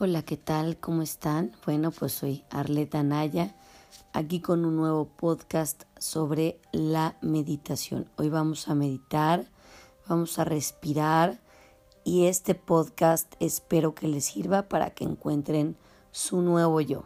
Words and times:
Hola, 0.00 0.22
¿qué 0.22 0.36
tal? 0.36 0.76
¿Cómo 0.78 1.02
están? 1.02 1.50
Bueno, 1.66 1.90
pues 1.90 2.12
soy 2.12 2.44
Arleta 2.50 3.02
Naya, 3.02 3.56
aquí 4.12 4.40
con 4.40 4.64
un 4.64 4.76
nuevo 4.76 5.06
podcast 5.06 5.82
sobre 5.98 6.60
la 6.70 7.16
meditación. 7.20 8.08
Hoy 8.14 8.28
vamos 8.28 8.68
a 8.68 8.76
meditar, 8.76 9.46
vamos 10.08 10.38
a 10.38 10.44
respirar 10.44 11.40
y 12.04 12.26
este 12.26 12.54
podcast 12.54 13.34
espero 13.40 13.96
que 13.96 14.06
les 14.06 14.26
sirva 14.26 14.68
para 14.68 14.90
que 14.90 15.02
encuentren 15.02 15.76
su 16.12 16.42
nuevo 16.42 16.80
yo. 16.80 17.02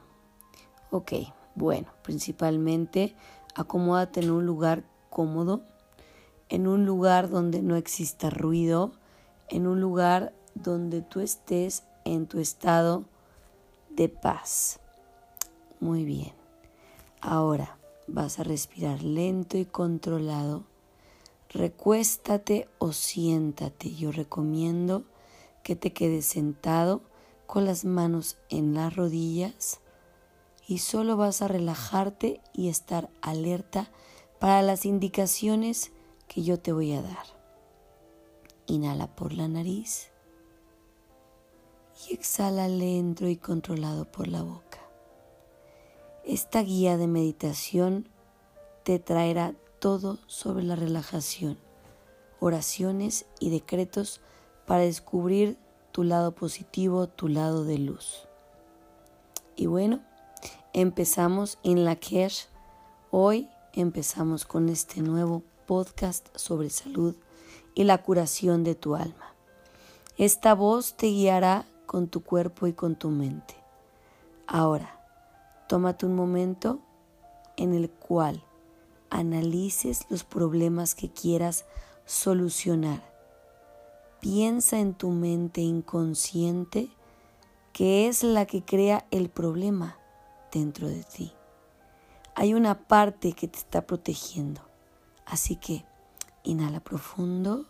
Ok, 0.91 1.13
bueno, 1.55 1.89
principalmente 2.03 3.15
acomódate 3.55 4.21
en 4.21 4.31
un 4.31 4.45
lugar 4.45 4.85
cómodo, 5.09 5.63
en 6.51 6.67
un 6.67 6.85
lugar 6.85 7.31
donde 7.31 7.63
no 7.63 7.77
exista 7.77 8.29
ruido, 8.29 8.93
en 9.49 9.67
un 9.67 9.81
lugar 9.81 10.35
donde 10.55 11.01
tú 11.01 11.21
estés 11.21 11.85
en 12.05 12.27
tu 12.27 12.39
estado 12.39 13.05
de 13.91 14.09
paz. 14.09 14.81
Muy 15.81 16.05
bien. 16.05 16.33
Ahora 17.21 17.79
vas 18.07 18.39
a 18.39 18.45
respirar 18.45 19.03
lento 19.03 19.57
y 19.57 19.65
controlado. 19.65 20.65
Recuéstate 21.51 22.69
o 22.79 22.93
siéntate. 22.93 23.95
Yo 23.95 24.13
recomiendo 24.13 25.05
que 25.63 25.77
te 25.77 25.93
quedes 25.93 26.27
sentado 26.27 27.03
con 27.47 27.65
las 27.65 27.85
manos 27.85 28.39
en 28.49 28.75
las 28.75 28.95
rodillas 28.97 29.81
y 30.67 30.79
solo 30.79 31.17
vas 31.17 31.43
a 31.43 31.49
relajarte 31.49 32.41
y 32.55 32.69
estar 32.69 33.11
alerta 33.21 33.91
para 34.39 34.63
las 34.63 34.87
indicaciones 34.87 35.93
que 36.29 36.43
yo 36.43 36.59
te 36.59 36.73
voy 36.73 36.93
a 36.93 37.03
dar. 37.03 37.27
Inhala 38.67 39.15
por 39.15 39.33
la 39.33 39.49
nariz 39.49 40.12
y 42.09 42.15
exhala 42.15 42.69
lento 42.69 43.29
y 43.29 43.37
controlado 43.37 44.05
por 44.05 44.29
la 44.29 44.43
boca. 44.43 44.79
Esta 46.25 46.63
guía 46.63 46.97
de 46.97 47.07
meditación 47.07 48.09
te 48.85 48.99
traerá 48.99 49.55
todo 49.79 50.19
sobre 50.27 50.65
la 50.65 50.77
relajación, 50.77 51.59
oraciones 52.41 53.27
y 53.41 53.51
decretos 53.51 54.21
para 54.67 54.83
descubrir 54.83 55.59
tu 55.91 56.05
lado 56.05 56.35
positivo, 56.35 57.09
tu 57.09 57.29
lado 57.29 57.65
de 57.65 57.79
luz. 57.79 58.29
Y 59.57 59.67
bueno, 59.67 60.01
empezamos 60.73 61.59
en 61.63 61.85
la 61.85 61.97
Kesh. 61.97 62.49
Hoy 63.11 63.49
empezamos 63.73 64.45
con 64.45 64.69
este 64.69 65.03
nuevo 65.03 65.43
podcast 65.67 66.29
sobre 66.37 66.71
salud 66.71 67.17
y 67.75 67.85
la 67.85 67.99
curación 68.03 68.65
de 68.65 68.75
tu 68.75 68.95
alma. 68.95 69.35
Esta 70.19 70.55
voz 70.55 70.95
te 70.95 71.09
guiará 71.09 71.67
con 71.87 72.09
tu 72.09 72.23
cuerpo 72.23 72.67
y 72.67 72.73
con 72.73 72.97
tu 72.97 73.11
mente. 73.11 73.55
Ahora, 74.47 75.01
tómate 75.69 76.07
un 76.07 76.15
momento 76.15 76.81
en 77.57 77.75
el 77.75 77.91
cual 77.91 78.43
analices 79.11 80.07
los 80.09 80.25
problemas 80.25 80.95
que 80.95 81.11
quieras 81.11 81.65
solucionar. 82.07 83.03
Piensa 84.21 84.79
en 84.79 84.95
tu 84.95 85.11
mente 85.11 85.61
inconsciente 85.61 86.91
que 87.73 88.09
es 88.09 88.23
la 88.23 88.47
que 88.47 88.63
crea 88.63 89.07
el 89.11 89.31
problema 89.31 89.99
dentro 90.53 90.89
de 90.89 91.03
ti. 91.03 91.33
Hay 92.35 92.55
una 92.55 92.87
parte 92.87 93.33
que 93.33 93.49
te 93.49 93.59
está 93.59 93.87
protegiendo. 93.87 94.61
Así 95.27 95.57
que 95.57 95.85
inhala 96.45 96.81
profundo 96.81 97.67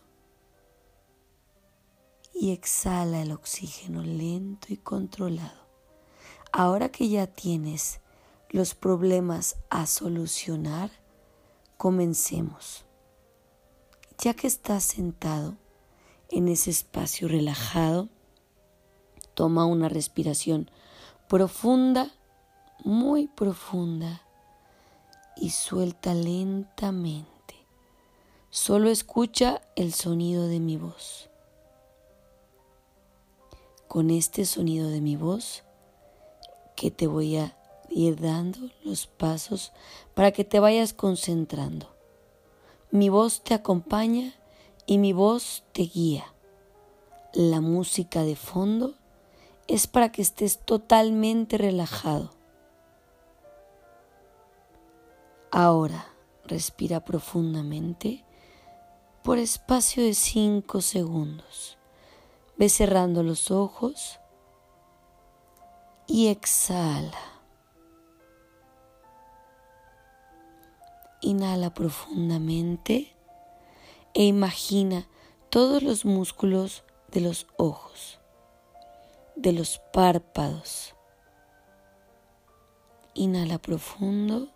y 2.33 2.51
exhala 2.51 3.21
el 3.21 3.31
oxígeno 3.31 4.01
lento 4.01 4.67
y 4.69 4.77
controlado. 4.77 5.67
Ahora 6.51 6.89
que 6.89 7.09
ya 7.09 7.27
tienes 7.27 7.99
los 8.49 8.75
problemas 8.75 9.57
a 9.69 9.85
solucionar, 9.85 10.91
comencemos. 11.77 12.85
Ya 14.17 14.33
que 14.33 14.47
estás 14.47 14.83
sentado 14.83 15.55
en 16.29 16.47
ese 16.47 16.69
espacio 16.69 17.27
relajado, 17.27 18.09
toma 19.33 19.65
una 19.65 19.89
respiración 19.89 20.69
profunda, 21.27 22.11
muy 22.83 23.27
profunda, 23.27 24.21
y 25.35 25.49
suelta 25.49 26.13
lentamente. 26.13 27.27
Solo 28.51 28.89
escucha 28.89 29.61
el 29.75 29.93
sonido 29.93 30.47
de 30.47 30.59
mi 30.59 30.77
voz 30.77 31.32
con 33.93 34.09
este 34.09 34.45
sonido 34.45 34.89
de 34.89 35.01
mi 35.01 35.17
voz 35.17 35.63
que 36.75 36.89
te 36.89 37.05
voy 37.05 37.37
a 37.37 37.55
ir 37.91 38.19
dando 38.19 38.57
los 38.83 39.05
pasos 39.05 39.71
para 40.15 40.31
que 40.31 40.43
te 40.43 40.59
vayas 40.59 40.93
concentrando. 40.93 41.93
Mi 42.89 43.09
voz 43.09 43.43
te 43.43 43.53
acompaña 43.53 44.33
y 44.87 44.97
mi 44.97 45.13
voz 45.13 45.63
te 45.73 45.83
guía. 45.83 46.25
La 47.35 47.61
música 47.61 48.23
de 48.23 48.35
fondo 48.35 48.95
es 49.67 49.85
para 49.85 50.11
que 50.11 50.23
estés 50.23 50.57
totalmente 50.65 51.59
relajado. 51.59 52.31
Ahora 55.51 56.07
respira 56.45 57.05
profundamente 57.05 58.25
por 59.21 59.37
espacio 59.37 60.01
de 60.01 60.15
cinco 60.15 60.81
segundos. 60.81 61.77
Ve 62.57 62.69
cerrando 62.69 63.23
los 63.23 63.51
ojos 63.51 64.19
y 66.07 66.27
exhala. 66.27 67.17
Inhala 71.21 71.73
profundamente 71.73 73.15
e 74.13 74.25
imagina 74.25 75.07
todos 75.49 75.81
los 75.81 76.05
músculos 76.05 76.83
de 77.11 77.21
los 77.21 77.47
ojos, 77.57 78.19
de 79.35 79.53
los 79.53 79.79
párpados. 79.93 80.95
Inhala 83.13 83.57
profundo 83.59 84.49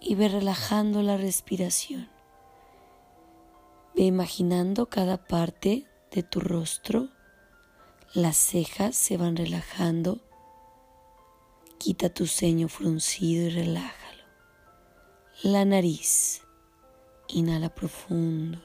y 0.00 0.14
ve 0.14 0.28
relajando 0.28 1.02
la 1.02 1.16
respiración. 1.16 2.19
Ve 3.94 4.02
imaginando 4.04 4.86
cada 4.86 5.16
parte 5.16 5.86
de 6.12 6.22
tu 6.22 6.40
rostro. 6.40 7.08
Las 8.14 8.36
cejas 8.36 8.96
se 8.96 9.16
van 9.16 9.36
relajando. 9.36 10.20
Quita 11.78 12.08
tu 12.08 12.26
ceño 12.26 12.68
fruncido 12.68 13.46
y 13.46 13.50
relájalo. 13.50 14.24
La 15.42 15.64
nariz. 15.64 16.42
Inhala 17.28 17.68
profundo. 17.74 18.58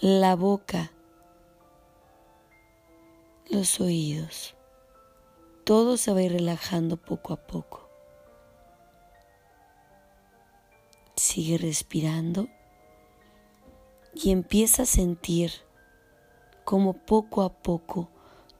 La 0.00 0.36
boca. 0.36 0.90
Los 3.50 3.80
oídos. 3.80 4.54
Todo 5.64 5.96
se 5.96 6.12
va 6.12 6.18
a 6.18 6.22
ir 6.22 6.32
relajando 6.32 6.96
poco 6.96 7.32
a 7.32 7.36
poco. 7.36 7.88
Sigue 11.14 11.58
respirando 11.58 12.48
y 14.14 14.30
empieza 14.30 14.82
a 14.82 14.86
sentir 14.86 15.52
como 16.64 16.92
poco 16.94 17.42
a 17.42 17.50
poco 17.50 18.08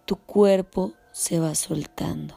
tu 0.05 0.17
cuerpo 0.17 0.93
se 1.13 1.39
va 1.39 1.55
soltando. 1.55 2.35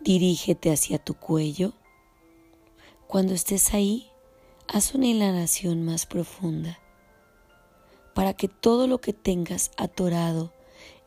Dirígete 0.00 0.72
hacia 0.72 0.98
tu 0.98 1.14
cuello. 1.14 1.72
Cuando 3.06 3.34
estés 3.34 3.74
ahí, 3.74 4.10
haz 4.68 4.94
una 4.94 5.06
inhalación 5.06 5.82
más 5.82 6.06
profunda 6.06 6.78
para 8.14 8.34
que 8.34 8.48
todo 8.48 8.86
lo 8.86 9.00
que 9.00 9.12
tengas 9.12 9.70
atorado 9.76 10.52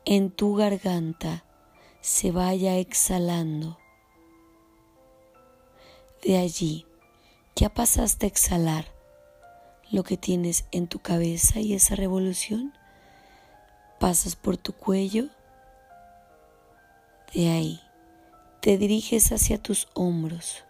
en 0.04 0.30
tu 0.30 0.54
garganta 0.54 1.44
se 2.00 2.32
vaya 2.32 2.76
exhalando. 2.76 3.78
De 6.22 6.38
allí, 6.38 6.86
ya 7.56 7.68
pasaste 7.72 8.26
a 8.26 8.28
exhalar 8.28 8.91
lo 9.92 10.04
que 10.04 10.16
tienes 10.16 10.64
en 10.72 10.88
tu 10.88 11.00
cabeza 11.00 11.60
y 11.60 11.74
esa 11.74 11.94
revolución, 11.94 12.72
pasas 14.00 14.36
por 14.36 14.56
tu 14.56 14.72
cuello, 14.72 15.28
de 17.34 17.50
ahí 17.50 17.80
te 18.60 18.78
diriges 18.78 19.32
hacia 19.32 19.62
tus 19.62 19.88
hombros. 19.92 20.64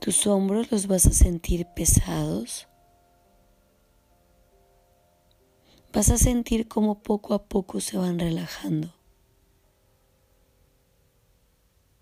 Tus 0.00 0.26
hombros 0.26 0.72
los 0.72 0.88
vas 0.88 1.06
a 1.06 1.12
sentir 1.12 1.66
pesados. 1.66 2.66
Vas 5.92 6.10
a 6.10 6.18
sentir 6.18 6.66
como 6.66 7.00
poco 7.02 7.32
a 7.34 7.44
poco 7.44 7.80
se 7.80 7.96
van 7.96 8.18
relajando. 8.18 8.92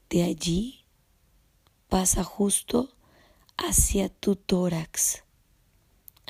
De 0.09 0.23
allí 0.23 0.87
pasa 1.89 2.25
justo 2.25 2.97
hacia 3.59 4.09
tu 4.09 4.37
tórax 4.37 5.25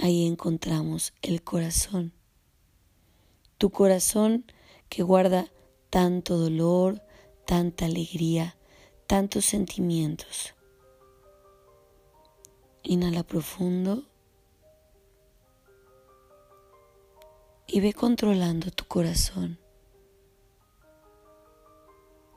ahí 0.00 0.26
encontramos 0.26 1.12
el 1.22 1.42
corazón. 1.42 2.12
Tu 3.58 3.70
corazón 3.70 4.44
que 4.88 5.02
guarda 5.02 5.52
tanto 5.90 6.38
dolor, 6.38 7.02
tanta 7.46 7.84
alegría, 7.84 8.56
tantos 9.06 9.44
sentimientos. 9.44 10.54
Inhala 12.82 13.22
profundo 13.22 14.04
y 17.66 17.80
ve 17.80 17.92
controlando 17.92 18.70
tu 18.70 18.86
corazón, 18.86 19.58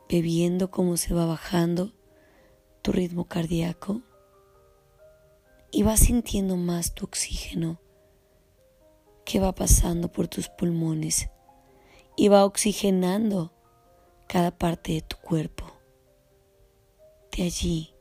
bebiendo 0.09 0.69
cómo 0.69 0.97
se 0.97 1.13
va 1.13 1.25
bajando 1.25 1.93
tu 2.81 2.91
ritmo 2.91 3.25
cardíaco 3.25 4.01
y 5.75 5.81
vas 5.81 6.01
sintiendo 6.01 6.55
más 6.55 6.93
tu 6.93 7.05
oxígeno 7.05 7.81
que 9.25 9.39
va 9.39 9.55
pasando 9.55 10.11
por 10.11 10.27
tus 10.27 10.47
pulmones 10.47 11.29
y 12.15 12.27
va 12.27 12.45
oxigenando 12.45 13.51
cada 14.27 14.51
parte 14.51 14.93
de 14.93 15.01
tu 15.01 15.17
cuerpo. 15.17 15.65
De 17.35 17.43
allí 17.43 17.95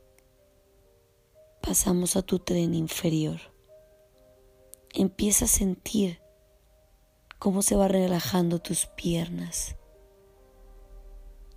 pasamos 1.63 2.15
a 2.15 2.21
tu 2.21 2.37
tren 2.37 2.75
inferior. 2.75 3.39
Empieza 4.93 5.45
a 5.45 5.47
sentir 5.47 6.21
cómo 7.39 7.63
se 7.63 7.75
va 7.75 7.87
relajando 7.87 8.59
tus 8.59 8.85
piernas, 8.85 9.77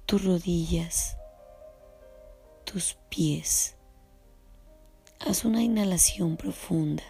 tus 0.06 0.24
rodillas, 0.24 1.18
tus 2.64 2.96
pies. 3.10 3.75
Haz 5.20 5.44
una 5.44 5.62
inhalación 5.62 6.36
profunda 6.36 7.02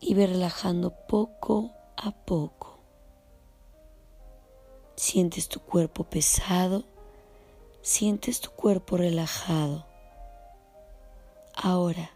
y 0.00 0.14
ve 0.14 0.26
relajando 0.26 0.90
poco 1.06 1.72
a 1.96 2.10
poco. 2.10 2.78
Sientes 4.96 5.48
tu 5.48 5.60
cuerpo 5.60 6.04
pesado, 6.04 6.84
sientes 7.82 8.40
tu 8.40 8.50
cuerpo 8.50 8.96
relajado. 8.96 9.86
Ahora 11.54 12.10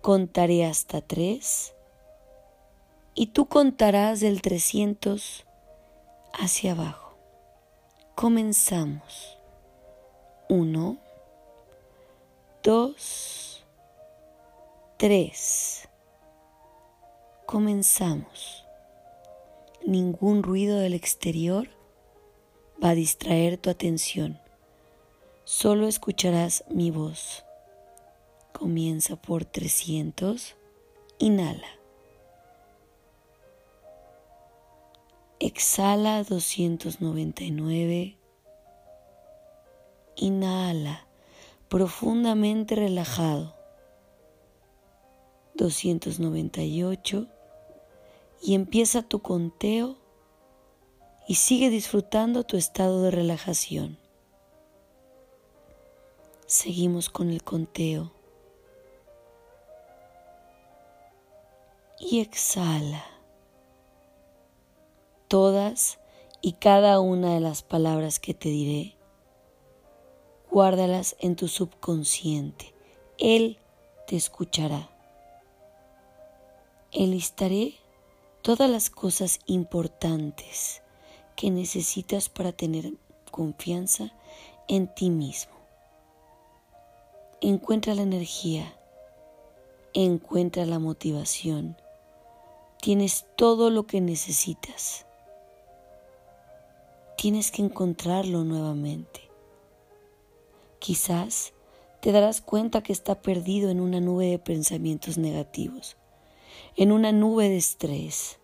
contaré 0.00 0.64
hasta 0.64 1.00
tres 1.00 1.74
y 3.14 3.28
tú 3.28 3.46
contarás 3.46 4.20
del 4.20 4.42
300 4.42 5.44
hacia 6.32 6.72
abajo. 6.72 7.16
Comenzamos. 8.14 9.38
Uno, 10.48 10.98
dos, 12.64 13.62
tres. 14.96 15.86
Comenzamos. 17.44 18.64
Ningún 19.86 20.42
ruido 20.42 20.78
del 20.78 20.94
exterior 20.94 21.68
va 22.82 22.90
a 22.90 22.94
distraer 22.94 23.58
tu 23.58 23.68
atención. 23.68 24.40
Solo 25.44 25.86
escucharás 25.88 26.64
mi 26.70 26.90
voz. 26.90 27.44
Comienza 28.54 29.16
por 29.16 29.44
300. 29.44 30.56
Inhala. 31.18 31.68
Exhala 35.38 36.24
299. 36.24 38.16
Inhala 40.16 41.06
profundamente 41.74 42.76
relajado. 42.76 43.52
298 45.56 47.26
y 48.40 48.54
empieza 48.54 49.02
tu 49.02 49.22
conteo 49.22 49.96
y 51.26 51.34
sigue 51.34 51.70
disfrutando 51.70 52.44
tu 52.44 52.56
estado 52.56 53.02
de 53.02 53.10
relajación. 53.10 53.98
Seguimos 56.46 57.10
con 57.10 57.30
el 57.30 57.42
conteo. 57.42 58.12
y 61.98 62.20
exhala. 62.20 63.04
Todas 65.26 65.98
y 66.40 66.52
cada 66.52 67.00
una 67.00 67.34
de 67.34 67.40
las 67.40 67.64
palabras 67.64 68.20
que 68.20 68.32
te 68.32 68.48
diré, 68.50 68.96
guárdalas 70.54 71.16
en 71.18 71.34
tu 71.34 71.48
subconsciente. 71.48 72.72
Él 73.18 73.58
te 74.06 74.14
escuchará. 74.14 74.88
Enlistaré 76.92 77.74
todas 78.40 78.70
las 78.70 78.88
cosas 78.88 79.40
importantes 79.46 80.80
que 81.34 81.50
necesitas 81.50 82.28
para 82.28 82.52
tener 82.52 82.92
confianza 83.32 84.12
en 84.68 84.86
ti 84.94 85.10
mismo. 85.10 85.54
Encuentra 87.40 87.96
la 87.96 88.02
energía, 88.02 88.78
encuentra 89.92 90.66
la 90.66 90.78
motivación, 90.78 91.76
Tienes 92.80 93.24
todo 93.34 93.70
lo 93.70 93.86
que 93.86 94.00
necesitas. 94.02 95.06
Tienes 97.16 97.50
que 97.50 97.62
encontrarlo 97.62 98.44
nuevamente. 98.44 99.23
Quizás 100.84 101.54
te 102.00 102.12
darás 102.12 102.42
cuenta 102.42 102.82
que 102.82 102.92
está 102.92 103.14
perdido 103.22 103.70
en 103.70 103.80
una 103.80 104.00
nube 104.00 104.26
de 104.26 104.38
pensamientos 104.38 105.16
negativos, 105.16 105.96
en 106.76 106.92
una 106.92 107.10
nube 107.10 107.48
de 107.48 107.56
estrés. 107.56 108.38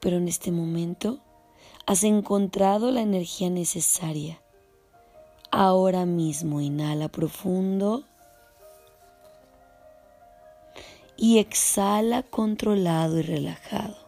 Pero 0.00 0.16
en 0.16 0.28
este 0.28 0.50
momento 0.50 1.18
has 1.84 2.04
encontrado 2.04 2.90
la 2.90 3.02
energía 3.02 3.50
necesaria. 3.50 4.40
Ahora 5.50 6.06
mismo 6.06 6.62
inhala 6.62 7.08
profundo 7.08 8.04
y 11.18 11.36
exhala 11.36 12.22
controlado 12.22 13.18
y 13.18 13.22
relajado. 13.24 13.98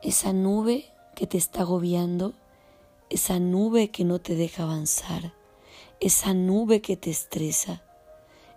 Esa 0.00 0.32
nube 0.32 0.92
que 1.16 1.26
te 1.26 1.38
está 1.38 1.62
agobiando, 1.62 2.34
esa 3.08 3.40
nube 3.40 3.90
que 3.90 4.04
no 4.04 4.20
te 4.20 4.34
deja 4.34 4.64
avanzar, 4.64 5.32
esa 5.98 6.34
nube 6.34 6.82
que 6.82 6.96
te 6.96 7.10
estresa, 7.10 7.82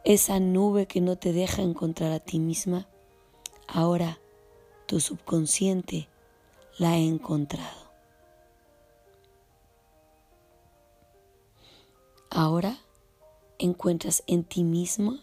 esa 0.04 0.40
nube 0.42 0.86
que 0.86 1.00
no 1.00 1.18
te 1.18 1.32
deja 1.32 1.62
encontrar 1.62 2.12
a 2.12 2.20
ti 2.20 2.38
misma, 2.38 2.88
ahora 3.66 4.20
tu 4.88 5.00
subconsciente 5.00 6.10
la 6.78 6.92
ha 6.92 6.98
encontrado. 6.98 7.90
Ahora 12.30 12.78
encuentras 13.58 14.22
en 14.28 14.44
ti 14.44 14.66
mismo 14.66 15.18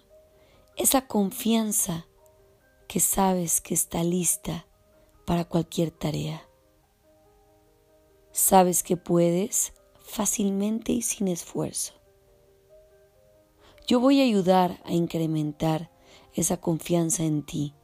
esa 0.76 1.06
confianza 1.06 2.06
que 2.88 3.00
sabes 3.00 3.61
que 3.61 3.75
está 3.75 4.02
lista 4.02 4.66
para 5.26 5.44
cualquier 5.44 5.90
tarea. 5.90 6.46
Sabes 8.37 8.83
que 8.83 8.99
puedes 8.99 9.73
fácilmente 9.99 10.93
y 10.93 11.00
sin 11.00 11.26
esfuerzo. 11.26 11.95
Yo 13.87 13.99
voy 13.99 14.21
a 14.21 14.25
ayudar 14.25 14.78
a 14.85 14.93
incrementar 14.93 15.90
esa 16.35 16.59
confianza 16.59 17.25
en 17.25 17.47
ti. 17.47 17.75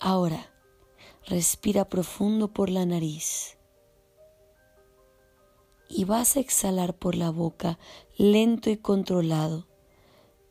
Ahora, 0.00 0.50
respira 1.24 1.88
profundo 1.88 2.52
por 2.52 2.68
la 2.68 2.84
nariz 2.84 3.58
y 5.88 6.04
vas 6.04 6.36
a 6.36 6.40
exhalar 6.40 6.98
por 6.98 7.14
la 7.14 7.30
boca 7.30 7.78
lento 8.16 8.70
y 8.70 8.76
controlado. 8.76 9.68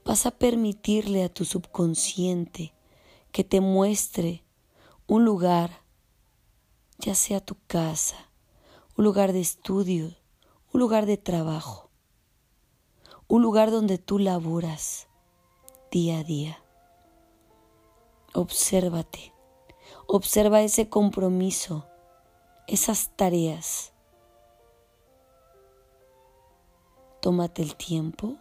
Vas 0.05 0.25
a 0.25 0.31
permitirle 0.31 1.25
a 1.25 1.29
tu 1.33 1.43
subconsciente 1.43 2.73
que 3.33 3.43
te 3.43 3.59
muestre 3.59 4.45
un 5.07 5.25
lugar, 5.25 5.83
ya 6.99 7.15
sea 7.15 7.41
tu 7.41 7.57
casa, 7.67 8.26
un 8.97 9.03
lugar 9.03 9.31
de 9.31 9.39
estudio, 9.39 10.15
un 10.73 10.79
lugar 10.81 11.05
de 11.05 11.17
trabajo, 11.17 11.89
un 13.27 13.41
lugar 13.41 13.71
donde 13.71 13.97
tú 13.97 14.19
laboras 14.19 15.07
día 15.91 16.19
a 16.19 16.23
día. 16.23 16.63
Obsérvate, 18.33 19.33
observa 20.07 20.61
ese 20.61 20.89
compromiso, 20.89 21.85
esas 22.67 23.15
tareas 23.15 23.93
Tómate 27.27 27.61
el 27.61 27.75
tiempo 27.75 28.37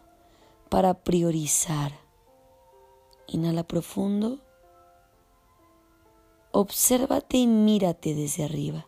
para 0.68 0.94
priorizar. 0.94 1.92
Inhala 3.26 3.64
profundo. 3.64 4.38
Obsérvate 6.52 7.38
y 7.38 7.46
mírate 7.46 8.14
desde 8.14 8.44
arriba. 8.44 8.86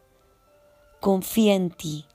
Confía 1.00 1.54
en 1.54 1.70
ti. 1.70 2.06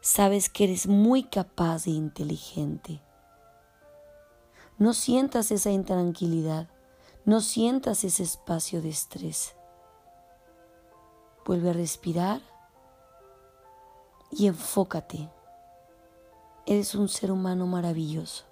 Sabes 0.00 0.48
que 0.48 0.64
eres 0.64 0.86
muy 0.86 1.24
capaz 1.24 1.88
e 1.88 1.90
inteligente. 1.90 3.02
No 4.78 4.94
sientas 4.94 5.50
esa 5.50 5.70
intranquilidad, 5.70 6.68
no 7.24 7.40
sientas 7.40 8.04
ese 8.04 8.22
espacio 8.22 8.82
de 8.82 8.90
estrés. 8.90 9.56
Vuelve 11.44 11.70
a 11.70 11.72
respirar 11.72 12.40
y 14.30 14.46
enfócate. 14.46 15.28
Eres 16.66 16.94
un 16.94 17.08
ser 17.08 17.32
humano 17.32 17.66
maravilloso, 17.66 18.44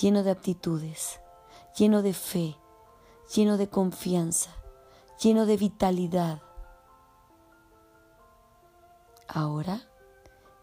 lleno 0.00 0.22
de 0.22 0.30
aptitudes, 0.30 1.20
lleno 1.76 2.00
de 2.00 2.14
fe, 2.14 2.56
lleno 3.34 3.58
de 3.58 3.68
confianza, 3.68 4.50
lleno 5.22 5.44
de 5.44 5.58
vitalidad. 5.58 6.40
Ahora 9.32 9.80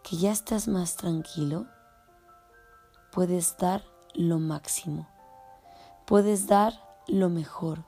que 0.02 0.18
ya 0.18 0.30
estás 0.30 0.68
más 0.68 0.96
tranquilo, 0.96 1.64
puedes 3.10 3.56
dar 3.56 3.82
lo 4.12 4.38
máximo, 4.38 5.08
puedes 6.04 6.46
dar 6.46 6.74
lo 7.06 7.30
mejor. 7.30 7.82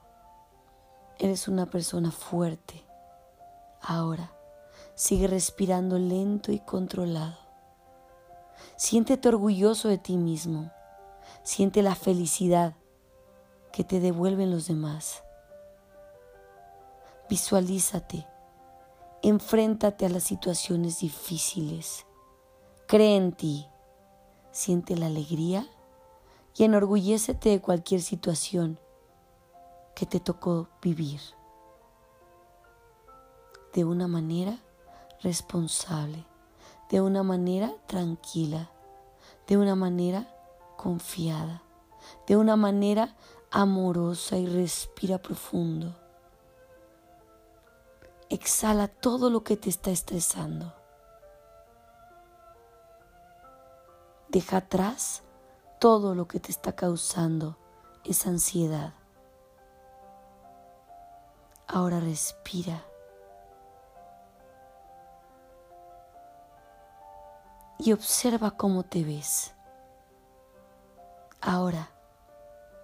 Eres 1.19 1.47
una 1.47 1.67
persona 1.67 2.09
fuerte. 2.09 2.83
Ahora, 3.79 4.31
sigue 4.95 5.27
respirando 5.27 5.99
lento 5.99 6.51
y 6.51 6.59
controlado. 6.59 7.37
Siéntete 8.75 9.29
orgulloso 9.29 9.87
de 9.87 9.99
ti 9.99 10.17
mismo. 10.17 10.71
Siente 11.43 11.83
la 11.83 11.93
felicidad 11.93 12.73
que 13.71 13.83
te 13.83 13.99
devuelven 13.99 14.49
los 14.49 14.65
demás. 14.65 15.23
Visualízate. 17.29 18.30
Enfréntate 19.23 20.07
a 20.07 20.09
las 20.09 20.23
situaciones 20.23 20.99
difíciles. 20.99 22.07
Cree 22.87 23.15
en 23.15 23.33
ti. 23.33 23.67
Siente 24.51 24.97
la 24.97 25.05
alegría 25.05 25.67
y 26.55 26.63
enorgullécete 26.63 27.49
de 27.49 27.61
cualquier 27.61 28.01
situación 28.01 28.79
que 29.95 30.05
te 30.05 30.19
tocó 30.19 30.69
vivir 30.81 31.21
de 33.73 33.85
una 33.85 34.07
manera 34.07 34.57
responsable, 35.21 36.25
de 36.89 36.99
una 36.99 37.23
manera 37.23 37.73
tranquila, 37.87 38.71
de 39.47 39.57
una 39.57 39.75
manera 39.75 40.27
confiada, 40.77 41.61
de 42.27 42.37
una 42.37 42.55
manera 42.55 43.15
amorosa 43.51 44.37
y 44.37 44.47
respira 44.47 45.19
profundo. 45.19 46.00
Exhala 48.31 48.87
todo 48.87 49.29
lo 49.29 49.43
que 49.43 49.57
te 49.57 49.69
está 49.69 49.91
estresando. 49.91 50.73
Deja 54.29 54.55
atrás 54.55 55.21
todo 55.79 56.15
lo 56.15 56.29
que 56.29 56.39
te 56.39 56.49
está 56.49 56.71
causando 56.71 57.57
esa 58.05 58.29
ansiedad. 58.29 58.93
Ahora 61.67 61.99
respira. 61.99 62.85
Y 67.79 67.91
observa 67.91 68.51
cómo 68.51 68.83
te 68.83 69.03
ves. 69.03 69.53
Ahora, 71.41 71.89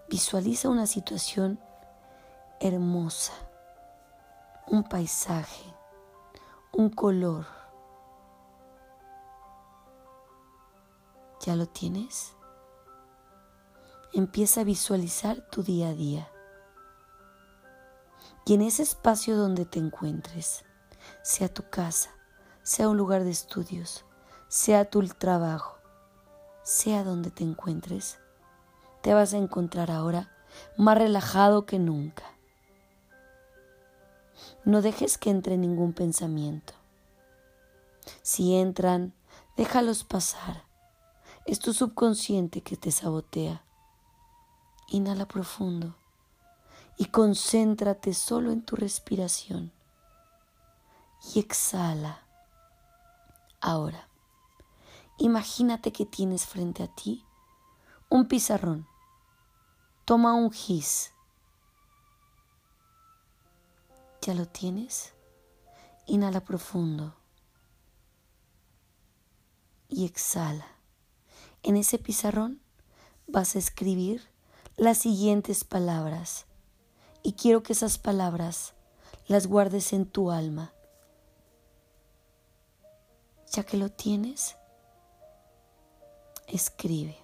visualiza 0.10 0.68
una 0.68 0.88
situación 0.88 1.58
hermosa, 2.60 3.32
un 4.68 4.84
paisaje, 4.84 5.74
un 6.72 6.90
color. 6.90 7.46
¿Ya 11.42 11.56
lo 11.56 11.66
tienes? 11.68 12.38
empieza 14.14 14.62
a 14.62 14.64
visualizar 14.64 15.42
tu 15.52 15.64
día 15.64 15.90
a 15.90 15.94
día. 15.94 16.28
Y 18.46 18.54
en 18.54 18.62
ese 18.62 18.84
espacio 18.84 19.38
donde 19.38 19.66
te 19.66 19.80
encuentres, 19.80 20.64
sea 21.22 21.54
tu 21.54 21.70
casa, 21.70 22.12
sea 22.64 22.90
un 22.90 22.98
lugar 22.98 23.24
de 23.24 23.32
estudios, 23.32 24.06
sea 24.48 24.90
tu 24.90 25.06
trabajo, 25.08 25.78
sea 26.64 27.04
donde 27.04 27.30
te 27.30 27.44
encuentres, 27.44 28.20
te 29.04 29.14
vas 29.14 29.34
a 29.34 29.38
encontrar 29.38 29.92
ahora 29.92 30.32
más 30.78 30.98
relajado 30.98 31.66
que 31.66 31.78
nunca. 31.78 32.24
No 34.66 34.82
dejes 34.82 35.18
que 35.18 35.30
entre 35.30 35.58
ningún 35.58 35.94
pensamiento. 35.94 36.74
Si 38.22 38.56
entran, 38.56 39.14
déjalos 39.56 40.04
pasar. 40.04 40.64
Es 41.46 41.60
tu 41.60 41.74
subconsciente 41.74 42.62
que 42.62 42.78
te 42.78 42.92
sabotea 42.92 43.64
Inhala 44.90 45.28
profundo 45.28 45.96
y 46.98 47.06
concéntrate 47.06 48.14
solo 48.14 48.52
en 48.52 48.62
tu 48.64 48.78
respiración. 48.78 49.74
Y 51.36 51.40
exhala. 51.40 52.26
Ahora, 53.60 54.08
imagínate 55.18 55.92
que 55.92 56.06
tienes 56.06 56.46
frente 56.46 56.84
a 56.84 56.88
ti 56.88 57.26
un 58.10 58.30
pizarrón. 58.30 58.88
Toma 60.06 60.34
un 60.34 60.52
gis. 60.52 61.12
¿Ya 64.28 64.34
lo 64.34 64.46
tienes? 64.46 65.14
Inhala 66.06 66.42
profundo 66.44 67.16
y 69.88 70.04
exhala. 70.04 70.68
En 71.64 71.78
ese 71.78 71.98
pizarrón 71.98 72.60
vas 73.26 73.56
a 73.56 73.60
escribir 73.60 74.28
las 74.76 74.98
siguientes 74.98 75.64
palabras 75.64 76.46
y 77.24 77.36
quiero 77.36 77.64
que 77.64 77.72
esas 77.72 77.98
palabras 77.98 78.74
las 79.30 79.48
guardes 79.48 79.94
en 79.94 80.06
tu 80.06 80.30
alma. 80.30 80.74
Ya 83.54 83.64
que 83.64 83.78
lo 83.78 83.88
tienes, 83.88 84.58
escribe. 86.48 87.18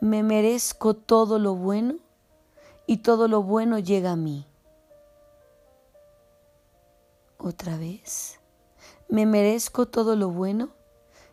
Me 0.00 0.22
merezco 0.22 0.94
todo 0.94 1.38
lo 1.38 1.54
bueno 1.54 1.96
y 2.86 3.02
todo 3.02 3.28
lo 3.28 3.42
bueno 3.42 3.78
llega 3.78 4.12
a 4.12 4.16
mí. 4.16 4.46
Otra 7.50 7.76
vez. 7.76 8.38
Me 9.08 9.26
merezco 9.26 9.86
todo 9.86 10.14
lo 10.14 10.30
bueno 10.30 10.70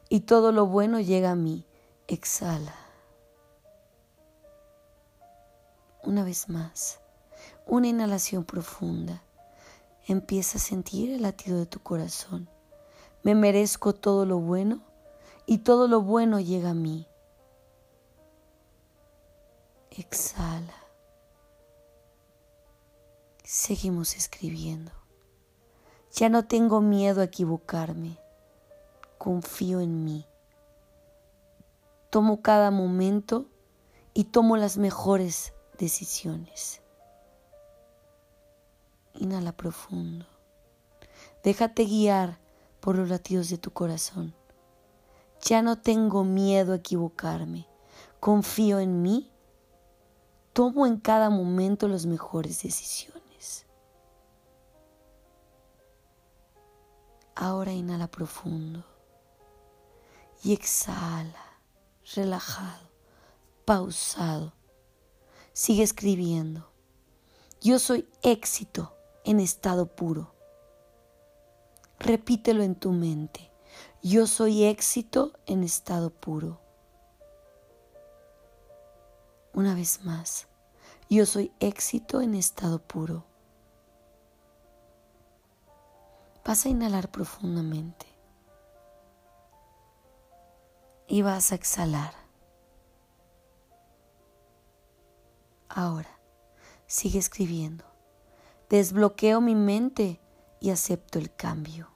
y 0.10 0.22
todo 0.22 0.52
lo 0.52 0.66
bueno 0.66 1.00
llega 1.00 1.30
a 1.30 1.36
mí. 1.36 1.64
Exhala. 2.08 2.76
una 6.08 6.24
vez 6.24 6.50
más. 6.50 7.00
Una 7.68 7.88
inhalación 7.88 8.46
profunda. 8.46 9.22
Empieza 10.08 10.58
a 10.58 10.62
sentir 10.62 11.12
el 11.12 11.22
latido 11.22 11.60
de 11.60 11.68
tu 11.68 11.80
corazón. 11.80 12.50
Me 13.22 13.36
merezco 13.36 13.94
todo 13.94 14.26
lo 14.26 14.40
bueno 14.40 14.82
y 15.46 15.60
todo 15.60 15.88
lo 15.88 16.02
bueno 16.02 16.40
llega 16.40 16.72
a 16.72 16.74
mí. 16.74 17.08
Exhala. 19.92 20.74
Seguimos 23.44 24.16
escribiendo. 24.16 24.92
Ya 26.18 26.30
no 26.30 26.46
tengo 26.46 26.82
miedo 26.82 27.22
a 27.22 27.26
equivocarme. 27.26 28.18
Confío 29.20 29.82
en 29.82 30.04
mí. 30.04 30.26
Tomo 32.10 32.42
cada 32.42 32.72
momento 32.72 33.46
y 34.16 34.24
tomo 34.24 34.58
las 34.58 34.80
mejores 34.80 35.54
decisiones. 35.78 36.82
Inhala 39.14 39.56
profundo. 39.56 40.26
Déjate 41.44 41.86
guiar 41.86 42.40
por 42.80 42.98
los 42.98 43.10
latidos 43.10 43.50
de 43.50 43.60
tu 43.60 43.70
corazón. 43.70 44.34
Ya 45.44 45.62
no 45.62 45.78
tengo 45.78 46.24
miedo 46.24 46.74
a 46.74 46.78
equivocarme. 46.78 47.68
Confío 48.20 48.80
en 48.80 49.04
mí. 49.04 49.30
Tomo 50.54 50.88
en 50.88 50.98
cada 50.98 51.30
momento 51.30 51.88
las 51.88 52.08
mejores 52.08 52.64
decisiones. 52.64 53.27
Ahora 57.40 57.72
inhala 57.72 58.08
profundo 58.08 58.84
y 60.44 60.54
exhala, 60.54 61.62
relajado, 62.16 62.90
pausado 63.64 64.58
Sigue 65.58 65.82
escribiendo. 65.82 66.70
Yo 67.62 67.80
soy 67.80 68.08
éxito 68.22 68.94
en 69.24 69.40
estado 69.40 69.88
puro. 69.88 70.36
Repítelo 72.00 72.62
en 72.62 72.76
tu 72.76 72.92
mente. 72.92 73.50
Yo 74.04 74.28
soy 74.28 74.66
éxito 74.66 75.34
en 75.48 75.64
estado 75.64 76.12
puro. 76.12 76.62
Una 79.52 79.74
vez 79.74 80.04
más. 80.04 80.48
Yo 81.10 81.26
soy 81.26 81.52
éxito 81.60 82.22
en 82.22 82.36
estado 82.36 82.78
puro. 82.78 83.26
Vas 86.48 86.66
a 86.66 86.70
inhalar 86.70 87.12
profundamente 87.12 88.06
y 91.06 91.22
vas 91.22 91.52
a 91.52 91.56
exhalar. 91.56 92.14
Ahora, 95.68 96.22
sigue 96.86 97.20
escribiendo. 97.20 97.84
Desbloqueo 98.70 99.42
mi 99.42 99.56
mente 99.56 100.22
y 100.62 100.70
acepto 100.70 101.20
el 101.20 101.36
cambio. 101.36 101.90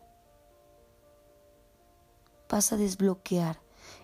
Vas 2.49 2.73
a 2.73 2.77
desbloquear 2.77 3.61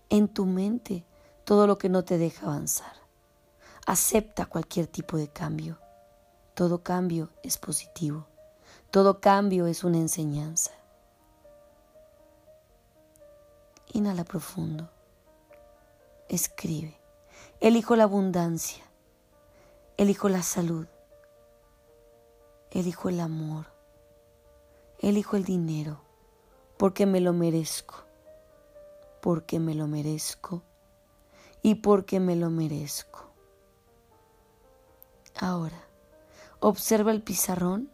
en 0.07 0.29
tu 0.29 0.45
mente 0.45 1.05
todo 1.43 1.67
lo 1.67 1.77
que 1.77 1.89
no 1.89 2.05
te 2.05 2.17
deja 2.17 2.45
avanzar. 2.45 2.93
Acepta 3.85 4.45
cualquier 4.45 4.87
tipo 4.87 5.17
de 5.17 5.27
cambio. 5.27 5.77
Todo 6.53 6.83
cambio 6.83 7.33
es 7.43 7.57
positivo. 7.57 8.27
Todo 8.91 9.19
cambio 9.19 9.67
es 9.67 9.83
una 9.83 9.97
enseñanza. 9.97 10.71
Inhala 13.91 14.23
profundo. 14.23 14.89
Escribe. 16.29 16.97
Elijo 17.59 17.97
la 17.97 18.03
abundancia. 18.03 18.85
Elijo 19.97 20.29
la 20.29 20.41
salud. 20.41 20.87
Elijo 22.71 23.09
el 23.09 23.19
amor. 23.19 23.65
Elijo 24.99 25.35
el 25.35 25.43
dinero. 25.43 25.99
Porque 26.77 27.05
me 27.05 27.19
lo 27.19 27.33
merezco. 27.33 28.05
Porque 29.21 29.59
me 29.59 29.75
lo 29.75 29.87
merezco. 29.87 30.63
Y 31.61 31.75
porque 31.75 32.21
me 32.21 32.37
lo 32.37 32.49
merezco. 32.49 33.25
Ahora, 35.35 35.83
observa 36.61 37.11
el 37.11 37.21
pizarrón 37.21 37.91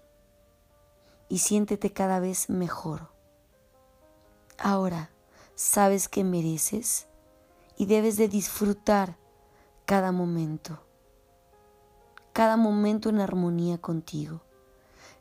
y 1.30 1.39
siéntete 1.39 1.92
cada 1.92 2.20
vez 2.20 2.50
mejor. 2.50 3.10
Ahora 4.58 5.10
sabes 5.56 6.08
que 6.08 6.24
mereces 6.24 7.08
y 7.77 7.86
debes 7.86 8.18
de 8.18 8.27
disfrutar 8.27 9.18
cada 9.86 10.12
momento, 10.12 10.80
cada 12.32 12.58
momento 12.58 13.10
en 13.10 13.20
armonía 13.20 13.77
contigo, 13.77 14.42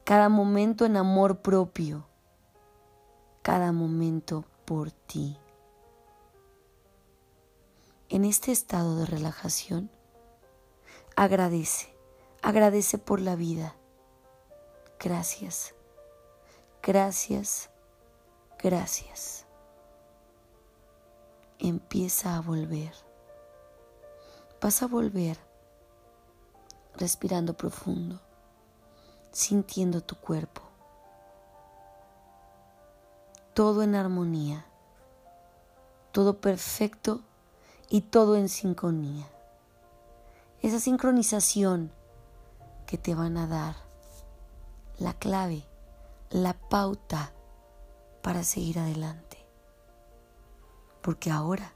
cada 0.04 0.28
momento 0.28 0.84
en 0.84 0.96
amor 0.96 1.40
propio, 1.40 2.06
cada 3.42 3.72
momento 3.72 4.44
por 4.64 4.90
ti. 4.90 5.36
En 8.08 8.24
este 8.24 8.52
estado 8.52 8.96
de 8.96 9.06
relajación, 9.06 9.90
agradece, 11.16 11.94
agradece 12.42 12.98
por 12.98 13.20
la 13.20 13.36
vida. 13.36 13.74
Gracias 15.00 15.74
Gracias, 16.84 17.70
gracias. 18.58 19.46
Empieza 21.60 22.36
a 22.36 22.40
volver. 22.40 22.92
Vas 24.60 24.82
a 24.82 24.88
volver 24.88 25.38
respirando 26.96 27.54
profundo, 27.54 28.20
sintiendo 29.30 30.00
tu 30.00 30.16
cuerpo. 30.16 30.62
Todo 33.54 33.84
en 33.84 33.94
armonía, 33.94 34.66
todo 36.10 36.40
perfecto 36.40 37.20
y 37.90 38.00
todo 38.00 38.34
en 38.34 38.48
sincronía. 38.48 39.28
Esa 40.62 40.80
sincronización 40.80 41.92
que 42.86 42.98
te 42.98 43.14
van 43.14 43.36
a 43.36 43.46
dar 43.46 43.76
la 44.98 45.14
clave 45.14 45.64
la 46.32 46.54
pauta 46.54 47.32
para 48.22 48.42
seguir 48.42 48.78
adelante. 48.78 49.38
Porque 51.02 51.30
ahora, 51.30 51.72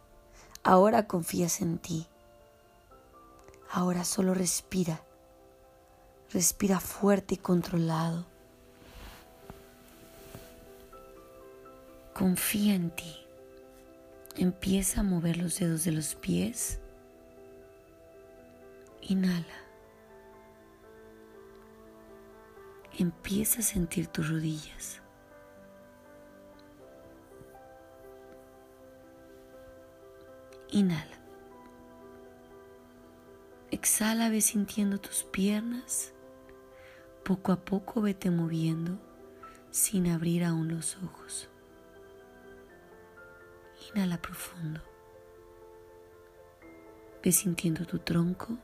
ahora 0.62 1.06
confías 1.06 1.60
en 1.60 1.78
ti. 1.78 2.06
Ahora 3.70 4.04
solo 4.04 4.32
respira. 4.32 5.02
Respira 6.32 6.80
fuerte 6.80 7.34
y 7.34 7.38
controlado. 7.38 8.24
Confía 12.14 12.74
en 12.74 12.90
ti. 12.90 13.16
Empieza 14.36 15.00
a 15.00 15.04
mover 15.04 15.36
los 15.36 15.58
dedos 15.58 15.84
de 15.84 15.92
los 15.92 16.14
pies. 16.14 16.78
Inhala. 19.02 19.65
Empieza 22.98 23.60
a 23.60 23.62
sentir 23.62 24.06
tus 24.06 24.28
rodillas. 24.28 25.00
Inhala. 30.70 31.18
Exhala, 33.70 34.30
ve 34.30 34.40
sintiendo 34.40 34.98
tus 34.98 35.24
piernas. 35.24 36.12
Poco 37.24 37.52
a 37.52 37.56
poco 37.56 38.00
vete 38.00 38.30
moviendo 38.30 38.98
sin 39.70 40.08
abrir 40.08 40.44
aún 40.44 40.68
los 40.68 40.96
ojos. 41.02 41.48
Inhala 43.90 44.20
profundo. 44.20 44.80
Ve 47.22 47.32
sintiendo 47.32 47.84
tu 47.84 47.98
tronco. 47.98 48.58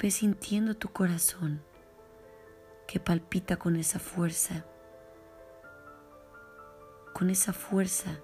Ve 0.00 0.10
sintiendo 0.10 0.78
tu 0.78 0.88
corazón 0.88 1.62
que 2.88 2.98
palpita 2.98 3.58
con 3.58 3.76
esa 3.76 3.98
fuerza, 3.98 4.64
con 7.12 7.28
esa 7.28 7.52
fuerza 7.52 8.18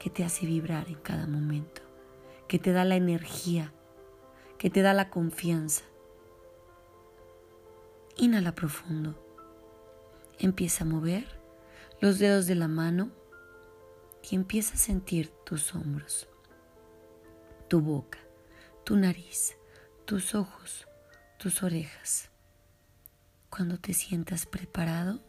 que 0.00 0.10
te 0.10 0.24
hace 0.24 0.46
vibrar 0.46 0.88
en 0.88 0.96
cada 0.96 1.28
momento, 1.28 1.82
que 2.48 2.58
te 2.58 2.72
da 2.72 2.84
la 2.84 2.96
energía, 2.96 3.72
que 4.58 4.68
te 4.68 4.82
da 4.82 4.94
la 4.94 5.10
confianza. 5.10 5.84
Inhala 8.16 8.56
profundo. 8.56 9.14
Empieza 10.40 10.82
a 10.82 10.88
mover 10.88 11.40
los 12.00 12.18
dedos 12.18 12.48
de 12.48 12.56
la 12.56 12.66
mano 12.66 13.12
y 14.28 14.34
empieza 14.34 14.74
a 14.74 14.78
sentir 14.78 15.28
tus 15.46 15.72
hombros, 15.72 16.28
tu 17.68 17.80
boca, 17.80 18.18
tu 18.82 18.96
nariz, 18.96 19.56
tus 20.04 20.34
ojos, 20.34 20.88
tus 21.42 21.64
orejas. 21.64 22.30
Cuando 23.50 23.76
te 23.76 23.94
sientas 23.94 24.46
preparado, 24.46 25.20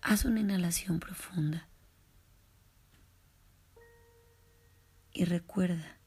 haz 0.00 0.26
una 0.26 0.38
inhalación 0.38 1.00
profunda 1.00 1.68
y 5.12 5.24
recuerda 5.24 5.98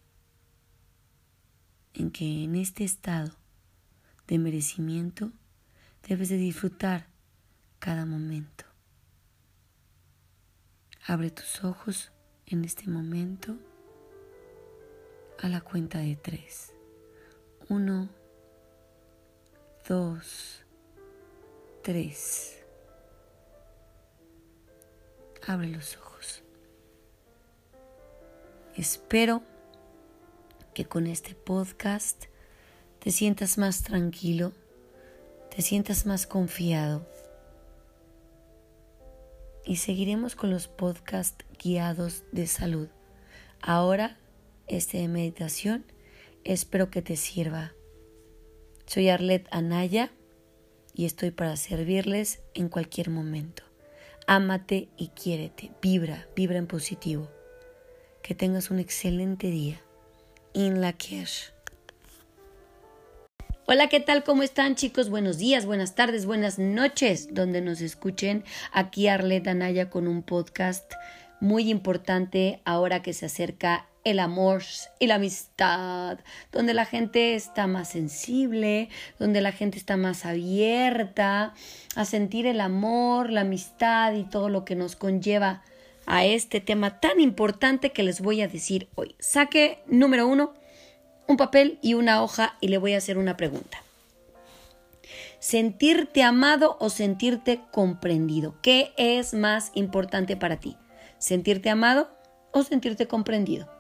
en 1.94 2.10
que 2.10 2.46
en 2.46 2.56
este 2.56 2.86
estado 2.86 3.36
de 4.28 4.40
merecimiento 4.40 5.34
debes 6.08 6.30
de 6.30 6.38
disfrutar 6.38 7.10
cada 7.80 8.06
momento. 8.06 8.64
Abre 11.06 11.32
tus 11.32 11.66
ojos 11.66 12.14
en 12.46 12.64
este 12.64 12.88
momento 12.88 13.58
a 15.38 15.50
la 15.50 15.60
cuenta 15.60 16.00
de 16.00 16.16
tres. 16.16 16.72
Uno, 17.68 18.08
dos, 19.88 20.65
tres. 21.82 22.60
Abre 25.47 25.69
los 25.69 25.95
ojos. 25.95 26.43
Espero 28.76 29.43
que 30.73 30.86
con 30.86 31.08
este 31.08 31.36
podcast 31.36 32.26
te 33.00 33.12
sientas 33.12 33.58
más 33.58 33.84
tranquilo, 33.84 34.52
te 35.56 35.62
sientas 35.62 36.06
más 36.06 36.28
confiado. 36.28 37.08
Y 39.63 39.78
seguiremos 39.78 40.36
con 40.36 40.52
los 40.52 40.67
podcasts 40.67 41.45
guiados 41.63 42.23
de 42.34 42.47
salud. 42.47 42.89
Ahora, 43.62 44.17
este 44.67 44.97
de 44.97 45.08
meditación, 45.08 45.86
espero 46.43 46.89
que 46.89 47.02
te 47.02 47.15
sirva 47.15 47.73
soy 48.88 49.10
Arlet 49.10 49.47
Anaya 49.52 50.12
y 50.95 51.06
estoy 51.06 51.32
para 51.32 51.56
servirles 51.58 52.39
en 52.54 52.69
cualquier 52.69 53.10
momento. 53.10 53.63
Ámate 54.26 54.89
y 54.97 55.10
quiérete, 55.10 55.71
vibra, 55.82 56.28
vibra 56.36 56.58
en 56.58 56.67
positivo. 56.67 57.30
Que 58.23 58.34
tengas 58.34 58.71
un 58.71 58.80
excelente 58.80 59.47
día. 59.47 59.80
In 60.54 60.82
la 60.82 60.93
cash. 60.93 61.50
Hola, 63.65 63.89
¿qué 63.89 64.00
tal? 64.00 64.23
¿Cómo 64.23 64.43
están 64.43 64.76
chicos? 64.76 65.10
Buenos 65.10 65.38
días, 65.38 65.65
buenas 65.65 65.93
tardes, 65.93 66.26
buenas 66.26 66.58
noches, 66.58 67.34
donde 67.34 67.62
nos 67.62 67.82
escuchen. 67.82 68.45
Aquí 68.71 69.10
Arlet 69.10 69.45
Anaya 69.47 69.89
con 69.89 70.08
un 70.08 70.23
podcast 70.23 70.93
muy 71.41 71.69
importante 71.69 72.62
ahora 72.63 73.02
que 73.02 73.13
se 73.13 73.26
acerca 73.26 73.88
el 74.10 74.20
amor 74.20 74.63
y 75.00 75.08
la 75.08 75.15
amistad, 75.15 76.20
donde 76.54 76.74
la 76.74 76.86
gente 76.86 77.36
está 77.36 77.67
más 77.67 77.89
sensible, 77.89 78.88
donde 79.20 79.41
la 79.41 79.52
gente 79.52 79.78
está 79.78 79.98
más 79.98 80.26
abierta 80.26 81.54
a 81.96 82.06
sentir 82.06 82.48
el 82.48 82.62
amor, 82.62 83.30
la 83.30 83.41
amistad 83.41 84.13
y 84.13 84.24
todo 84.24 84.48
lo 84.48 84.63
que 84.63 84.76
nos 84.76 84.96
conlleva 84.96 85.62
a 86.06 86.24
este 86.24 86.62
tema 86.62 87.02
tan 87.02 87.20
importante 87.20 87.91
que 87.91 88.04
les 88.04 88.22
voy 88.22 88.41
a 88.41 88.48
decir 88.48 88.88
hoy. 88.96 89.13
Saque 89.20 89.84
número 89.88 90.26
uno, 90.26 90.54
un 91.28 91.36
papel 91.36 91.78
y 91.82 91.93
una 91.93 92.24
hoja 92.24 92.56
y 92.62 92.70
le 92.70 92.78
voy 92.78 92.93
a 92.93 93.00
hacer 93.00 93.17
una 93.17 93.36
pregunta. 93.36 93.84
Sentirte 95.39 96.24
amado 96.24 96.78
o 96.80 96.89
sentirte 96.89 97.60
comprendido. 97.72 98.56
¿Qué 98.62 98.93
es 98.96 99.34
más 99.34 99.72
importante 99.74 100.38
para 100.38 100.62
ti? 100.62 100.78
¿Sentirte 101.17 101.70
amado 101.70 102.10
o 102.54 102.63
sentirte 102.63 103.08
comprendido? 103.08 103.77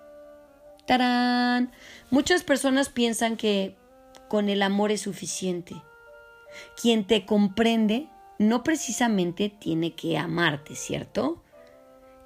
Muchas 2.09 2.43
personas 2.43 2.89
piensan 2.89 3.37
que 3.37 3.75
con 4.27 4.49
el 4.49 4.61
amor 4.61 4.91
es 4.91 5.01
suficiente. 5.01 5.75
Quien 6.81 7.05
te 7.05 7.25
comprende 7.25 8.07
no 8.39 8.63
precisamente 8.63 9.49
tiene 9.49 9.93
que 9.93 10.17
amarte, 10.17 10.75
¿cierto? 10.75 11.43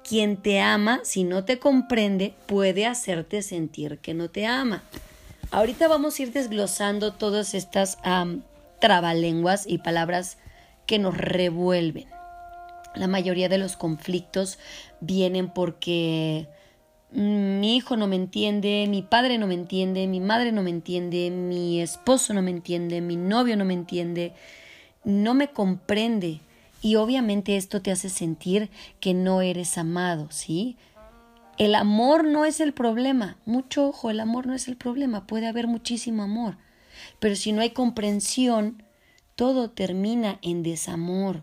Quien 0.04 0.36
te 0.36 0.60
ama, 0.60 1.00
si 1.04 1.24
no 1.24 1.44
te 1.44 1.58
comprende, 1.58 2.34
puede 2.46 2.86
hacerte 2.86 3.42
sentir 3.42 3.98
que 3.98 4.14
no 4.14 4.30
te 4.30 4.46
ama. 4.46 4.82
Ahorita 5.50 5.86
vamos 5.88 6.18
a 6.18 6.22
ir 6.22 6.32
desglosando 6.32 7.12
todas 7.12 7.54
estas 7.54 7.98
trabalenguas 8.80 9.66
y 9.66 9.78
palabras 9.78 10.38
que 10.86 10.98
nos 10.98 11.16
revuelven. 11.16 12.08
La 12.94 13.06
mayoría 13.06 13.48
de 13.48 13.58
los 13.58 13.76
conflictos 13.76 14.58
vienen 15.00 15.50
porque 15.50 16.48
mi 17.12 17.76
hijo 17.76 17.96
no 17.96 18.06
me 18.06 18.16
entiende, 18.16 18.86
mi 18.88 19.02
padre 19.02 19.38
no 19.38 19.46
me 19.46 19.54
entiende, 19.54 20.06
mi 20.06 20.20
madre 20.20 20.52
no 20.52 20.62
me 20.62 20.70
entiende, 20.70 21.30
mi 21.30 21.80
esposo 21.80 22.32
no 22.32 22.42
me 22.42 22.50
entiende, 22.50 23.00
mi 23.00 23.16
novio 23.16 23.56
no 23.56 23.64
me 23.64 23.74
entiende, 23.74 24.32
no 25.04 25.34
me 25.34 25.48
comprende. 25.48 26.40
Y 26.80 26.96
obviamente 26.96 27.56
esto 27.56 27.82
te 27.82 27.92
hace 27.92 28.08
sentir 28.08 28.70
que 28.98 29.14
no 29.14 29.42
eres 29.42 29.78
amado, 29.78 30.28
¿sí? 30.30 30.76
El 31.58 31.74
amor 31.74 32.24
no 32.24 32.44
es 32.44 32.60
el 32.60 32.72
problema. 32.72 33.36
Mucho 33.44 33.88
ojo, 33.88 34.10
el 34.10 34.18
amor 34.18 34.46
no 34.46 34.54
es 34.54 34.66
el 34.66 34.76
problema. 34.76 35.26
Puede 35.26 35.46
haber 35.46 35.68
muchísimo 35.68 36.22
amor. 36.22 36.56
Pero 37.20 37.36
si 37.36 37.52
no 37.52 37.60
hay 37.60 37.70
comprensión, 37.70 38.82
todo 39.36 39.70
termina 39.70 40.38
en 40.42 40.62
desamor. 40.62 41.42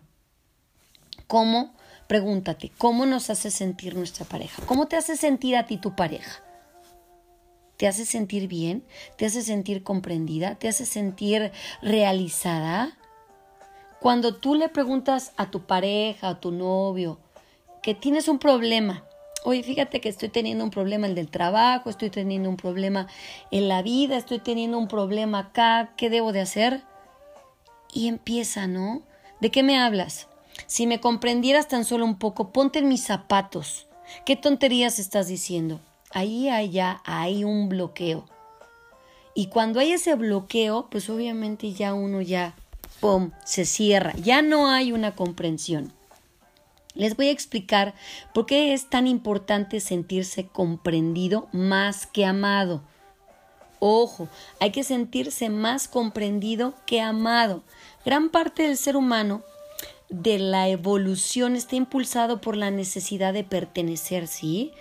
¿Cómo? 1.26 1.72
Pregúntate, 2.10 2.72
¿cómo 2.76 3.06
nos 3.06 3.30
hace 3.30 3.52
sentir 3.52 3.94
nuestra 3.94 4.26
pareja? 4.26 4.60
¿Cómo 4.66 4.88
te 4.88 4.96
hace 4.96 5.16
sentir 5.16 5.54
a 5.54 5.66
ti 5.66 5.76
tu 5.76 5.94
pareja? 5.94 6.42
¿Te 7.76 7.86
hace 7.86 8.04
sentir 8.04 8.48
bien? 8.48 8.84
¿Te 9.16 9.26
hace 9.26 9.42
sentir 9.42 9.84
comprendida? 9.84 10.56
¿Te 10.56 10.66
hace 10.66 10.86
sentir 10.86 11.52
realizada? 11.82 12.98
Cuando 14.00 14.34
tú 14.34 14.56
le 14.56 14.68
preguntas 14.68 15.30
a 15.36 15.52
tu 15.52 15.66
pareja, 15.66 16.30
a 16.30 16.40
tu 16.40 16.50
novio, 16.50 17.20
que 17.80 17.94
tienes 17.94 18.26
un 18.26 18.40
problema, 18.40 19.04
oye, 19.44 19.62
fíjate 19.62 20.00
que 20.00 20.08
estoy 20.08 20.30
teniendo 20.30 20.64
un 20.64 20.70
problema 20.72 21.06
el 21.06 21.14
del 21.14 21.30
trabajo, 21.30 21.90
estoy 21.90 22.10
teniendo 22.10 22.48
un 22.48 22.56
problema 22.56 23.06
en 23.52 23.68
la 23.68 23.82
vida, 23.82 24.16
estoy 24.16 24.40
teniendo 24.40 24.78
un 24.78 24.88
problema 24.88 25.38
acá, 25.38 25.92
¿qué 25.96 26.10
debo 26.10 26.32
de 26.32 26.40
hacer? 26.40 26.82
Y 27.94 28.08
empieza, 28.08 28.66
¿no? 28.66 29.02
¿De 29.40 29.52
qué 29.52 29.62
me 29.62 29.78
hablas? 29.78 30.26
Si 30.66 30.86
me 30.86 31.00
comprendieras 31.00 31.68
tan 31.68 31.84
solo 31.84 32.04
un 32.04 32.18
poco, 32.18 32.52
ponte 32.52 32.78
en 32.78 32.88
mis 32.88 33.04
zapatos. 33.04 33.86
¿Qué 34.24 34.36
tonterías 34.36 34.98
estás 34.98 35.28
diciendo? 35.28 35.80
Ahí 36.10 36.50
ya 36.70 37.00
hay 37.04 37.44
un 37.44 37.68
bloqueo. 37.68 38.24
Y 39.34 39.46
cuando 39.46 39.80
hay 39.80 39.92
ese 39.92 40.14
bloqueo, 40.16 40.88
pues 40.90 41.08
obviamente 41.08 41.72
ya 41.72 41.94
uno 41.94 42.20
ya, 42.20 42.54
¡pum!, 43.00 43.30
se 43.44 43.64
cierra. 43.64 44.12
Ya 44.16 44.42
no 44.42 44.68
hay 44.70 44.92
una 44.92 45.14
comprensión. 45.14 45.92
Les 46.94 47.16
voy 47.16 47.28
a 47.28 47.32
explicar 47.32 47.94
por 48.34 48.46
qué 48.46 48.74
es 48.74 48.90
tan 48.90 49.06
importante 49.06 49.78
sentirse 49.78 50.48
comprendido 50.48 51.48
más 51.52 52.06
que 52.06 52.24
amado. 52.24 52.82
Ojo, 53.78 54.28
hay 54.58 54.72
que 54.72 54.82
sentirse 54.82 55.48
más 55.48 55.86
comprendido 55.86 56.74
que 56.86 57.00
amado. 57.00 57.62
Gran 58.04 58.28
parte 58.28 58.64
del 58.64 58.76
ser 58.76 58.96
humano 58.96 59.42
de 60.10 60.38
la 60.38 60.68
evolución 60.68 61.54
está 61.54 61.76
impulsado 61.76 62.40
por 62.40 62.56
la 62.56 62.70
necesidad 62.70 63.32
de 63.32 63.44
pertenecer, 63.44 64.26
¿sí? 64.26 64.72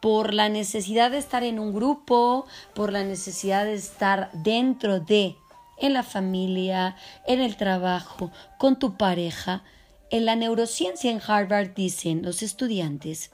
Por 0.00 0.34
la 0.34 0.48
necesidad 0.48 1.12
de 1.12 1.18
estar 1.18 1.44
en 1.44 1.58
un 1.58 1.72
grupo, 1.72 2.46
por 2.74 2.92
la 2.92 3.04
necesidad 3.04 3.64
de 3.64 3.74
estar 3.74 4.30
dentro 4.32 4.98
de, 4.98 5.36
en 5.78 5.92
la 5.92 6.02
familia, 6.02 6.96
en 7.26 7.40
el 7.40 7.56
trabajo, 7.56 8.32
con 8.58 8.78
tu 8.78 8.96
pareja. 8.96 9.62
En 10.10 10.26
la 10.26 10.34
neurociencia 10.34 11.10
en 11.10 11.20
Harvard 11.24 11.70
dicen 11.74 12.22
los 12.22 12.42
estudiantes 12.42 13.30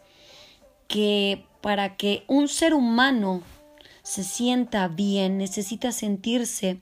que 0.87 1.47
para 1.63 1.97
que 1.97 2.25
un 2.27 2.49
ser 2.49 2.75
humano 2.75 3.43
se 4.03 4.23
sienta 4.23 4.87
bien 4.87 5.39
necesita 5.39 5.91
sentirse 5.91 6.81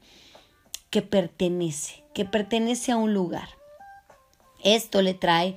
que 0.90 1.00
pertenece, 1.00 2.04
que 2.12 2.24
pertenece 2.24 2.92
a 2.92 2.96
un 2.96 3.14
lugar. 3.14 3.48
Esto 4.64 5.02
le 5.02 5.14
trae 5.14 5.56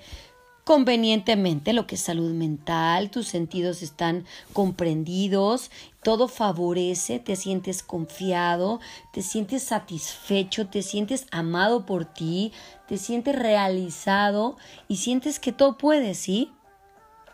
convenientemente 0.67 1.71
lo 1.71 1.87
que 1.87 1.95
es 1.95 2.01
salud 2.01 2.33
mental, 2.33 3.09
tus 3.09 3.29
sentidos 3.29 3.81
están 3.81 4.25
comprendidos, 4.51 5.71
todo 6.03 6.27
favorece, 6.27 7.19
te 7.19 7.37
sientes 7.37 7.81
confiado, 7.81 8.81
te 9.13 9.21
sientes 9.21 9.63
satisfecho, 9.63 10.67
te 10.67 10.81
sientes 10.81 11.25
amado 11.31 11.85
por 11.85 12.03
ti, 12.03 12.51
te 12.85 12.97
sientes 12.97 13.33
realizado 13.33 14.57
y 14.89 14.97
sientes 14.97 15.39
que 15.39 15.53
todo 15.53 15.77
puede, 15.77 16.13
¿sí? 16.15 16.51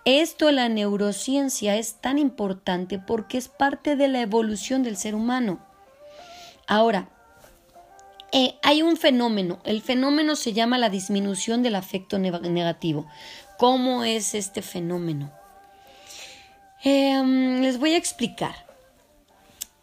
Esto 0.06 0.52
la 0.52 0.70
neurociencia 0.70 1.76
es 1.76 1.96
tan 1.96 2.20
importante 2.20 3.00
porque 3.00 3.40
es 3.40 3.48
parte 3.48 3.96
de 3.96 4.10
la 4.10 4.22
evolución 4.22 4.84
del 4.84 4.96
ser 4.96 5.16
humano. 5.16 5.60
Ahora, 6.68 7.10
eh, 8.36 8.56
hay 8.64 8.82
un 8.82 8.98
fenómeno. 8.98 9.60
El 9.64 9.84
fenómeno 9.84 10.36
se 10.36 10.54
llama 10.54 10.80
la 10.80 10.90
disminución 10.90 11.62
del 11.62 11.76
afecto 11.76 12.18
negativo. 12.18 13.06
¿Cómo 13.60 14.04
es 14.04 14.34
este 14.34 14.64
fenómeno? 14.64 15.32
Em, 16.84 17.62
les 17.62 17.78
voy 17.78 17.94
a 17.94 17.98
explicar. 17.98 18.56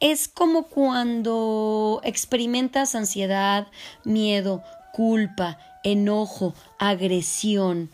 Es 0.00 0.26
como 0.26 0.64
cuando 0.64 2.00
experimentas 2.02 2.96
ansiedad, 2.96 3.68
miedo, 4.02 4.64
culpa, 4.92 5.58
enojo, 5.84 6.52
agresión. 6.80 7.88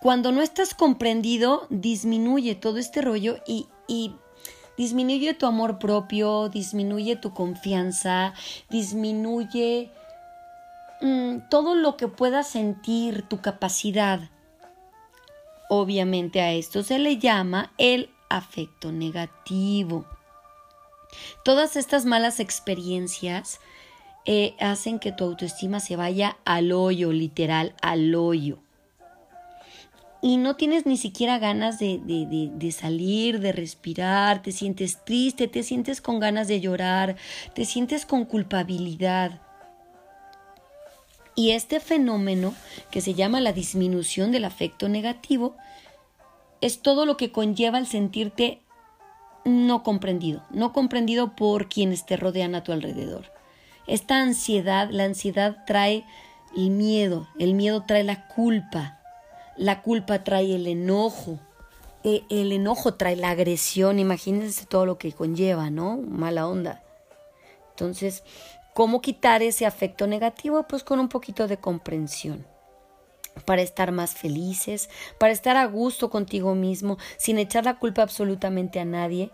Cuando 0.00 0.32
no 0.32 0.40
estás 0.40 0.72
comprendido, 0.72 1.66
disminuye 1.68 2.54
todo 2.54 2.78
este 2.78 3.02
rollo 3.02 3.36
y, 3.46 3.68
y 3.86 4.14
disminuye 4.78 5.34
tu 5.34 5.44
amor 5.44 5.78
propio, 5.78 6.48
disminuye 6.48 7.16
tu 7.16 7.34
confianza, 7.34 8.32
disminuye 8.70 9.90
mm, 11.02 11.48
todo 11.50 11.74
lo 11.74 11.96
que 11.96 12.08
puedas 12.08 12.48
sentir, 12.48 13.22
tu 13.22 13.40
capacidad. 13.40 14.20
Obviamente 15.68 16.40
a 16.40 16.52
esto 16.52 16.82
se 16.82 16.98
le 16.98 17.18
llama 17.18 17.72
el 17.76 18.08
afecto 18.30 18.92
negativo. 18.92 20.06
Todas 21.44 21.76
estas 21.76 22.04
malas 22.04 22.38
experiencias 22.38 23.60
eh, 24.24 24.54
hacen 24.60 24.98
que 24.98 25.10
tu 25.10 25.24
autoestima 25.24 25.80
se 25.80 25.96
vaya 25.96 26.38
al 26.44 26.72
hoyo, 26.72 27.12
literal, 27.12 27.74
al 27.82 28.14
hoyo 28.14 28.60
y 30.20 30.36
no 30.36 30.56
tienes 30.56 30.84
ni 30.84 30.96
siquiera 30.96 31.38
ganas 31.38 31.78
de, 31.78 32.00
de, 32.02 32.50
de, 32.52 32.72
salir, 32.72 33.40
de 33.40 33.52
respirar, 33.52 34.42
te 34.42 34.52
sientes 34.52 35.04
triste, 35.04 35.46
te 35.46 35.62
sientes 35.62 36.00
con 36.00 36.18
ganas 36.18 36.48
de 36.48 36.60
llorar, 36.60 37.16
te 37.54 37.64
sientes 37.64 38.04
con 38.04 38.24
culpabilidad. 38.24 39.40
Y 41.36 41.52
este 41.52 41.78
fenómeno, 41.78 42.52
que 42.90 43.00
se 43.00 43.14
llama 43.14 43.40
la 43.40 43.52
disminución 43.52 44.32
del 44.32 44.44
afecto 44.44 44.88
negativo, 44.88 45.56
es 46.60 46.82
todo 46.82 47.06
lo 47.06 47.16
que 47.16 47.30
conlleva 47.30 47.78
el 47.78 47.86
sentirte 47.86 48.60
no 49.44 49.84
comprendido, 49.84 50.42
no 50.50 50.72
comprendido 50.72 51.36
por 51.36 51.68
quienes 51.68 52.06
te 52.06 52.16
rodean 52.16 52.56
a 52.56 52.64
tu 52.64 52.72
alrededor. 52.72 53.32
Esta 53.86 54.20
ansiedad, 54.20 54.88
la 54.90 55.04
ansiedad 55.04 55.64
trae 55.64 56.04
el 56.56 56.70
miedo, 56.70 57.28
el 57.38 57.54
miedo 57.54 57.84
trae 57.86 58.02
la 58.02 58.26
culpa, 58.26 58.97
la 59.58 59.82
culpa 59.82 60.24
trae 60.24 60.54
el 60.54 60.66
enojo. 60.66 61.38
E, 62.04 62.22
el 62.30 62.52
enojo 62.52 62.94
trae 62.94 63.16
la 63.16 63.30
agresión. 63.30 63.98
Imagínense 63.98 64.64
todo 64.66 64.86
lo 64.86 64.98
que 64.98 65.12
conlleva, 65.12 65.68
¿no? 65.68 65.98
Mala 65.98 66.46
onda. 66.46 66.82
Entonces, 67.70 68.22
¿cómo 68.74 69.00
quitar 69.00 69.42
ese 69.42 69.66
afecto 69.66 70.06
negativo? 70.06 70.62
Pues 70.68 70.84
con 70.84 71.00
un 71.00 71.08
poquito 71.08 71.46
de 71.48 71.58
comprensión. 71.58 72.46
para 73.44 73.62
estar 73.62 73.92
más 73.92 74.14
felices, 74.14 74.90
para 75.16 75.32
estar 75.32 75.56
a 75.56 75.64
gusto 75.66 76.10
contigo 76.10 76.56
mismo, 76.56 76.98
sin 77.18 77.38
echar 77.38 77.64
la 77.64 77.78
culpa 77.78 78.02
absolutamente 78.02 78.80
a 78.80 78.84
nadie, 78.84 79.30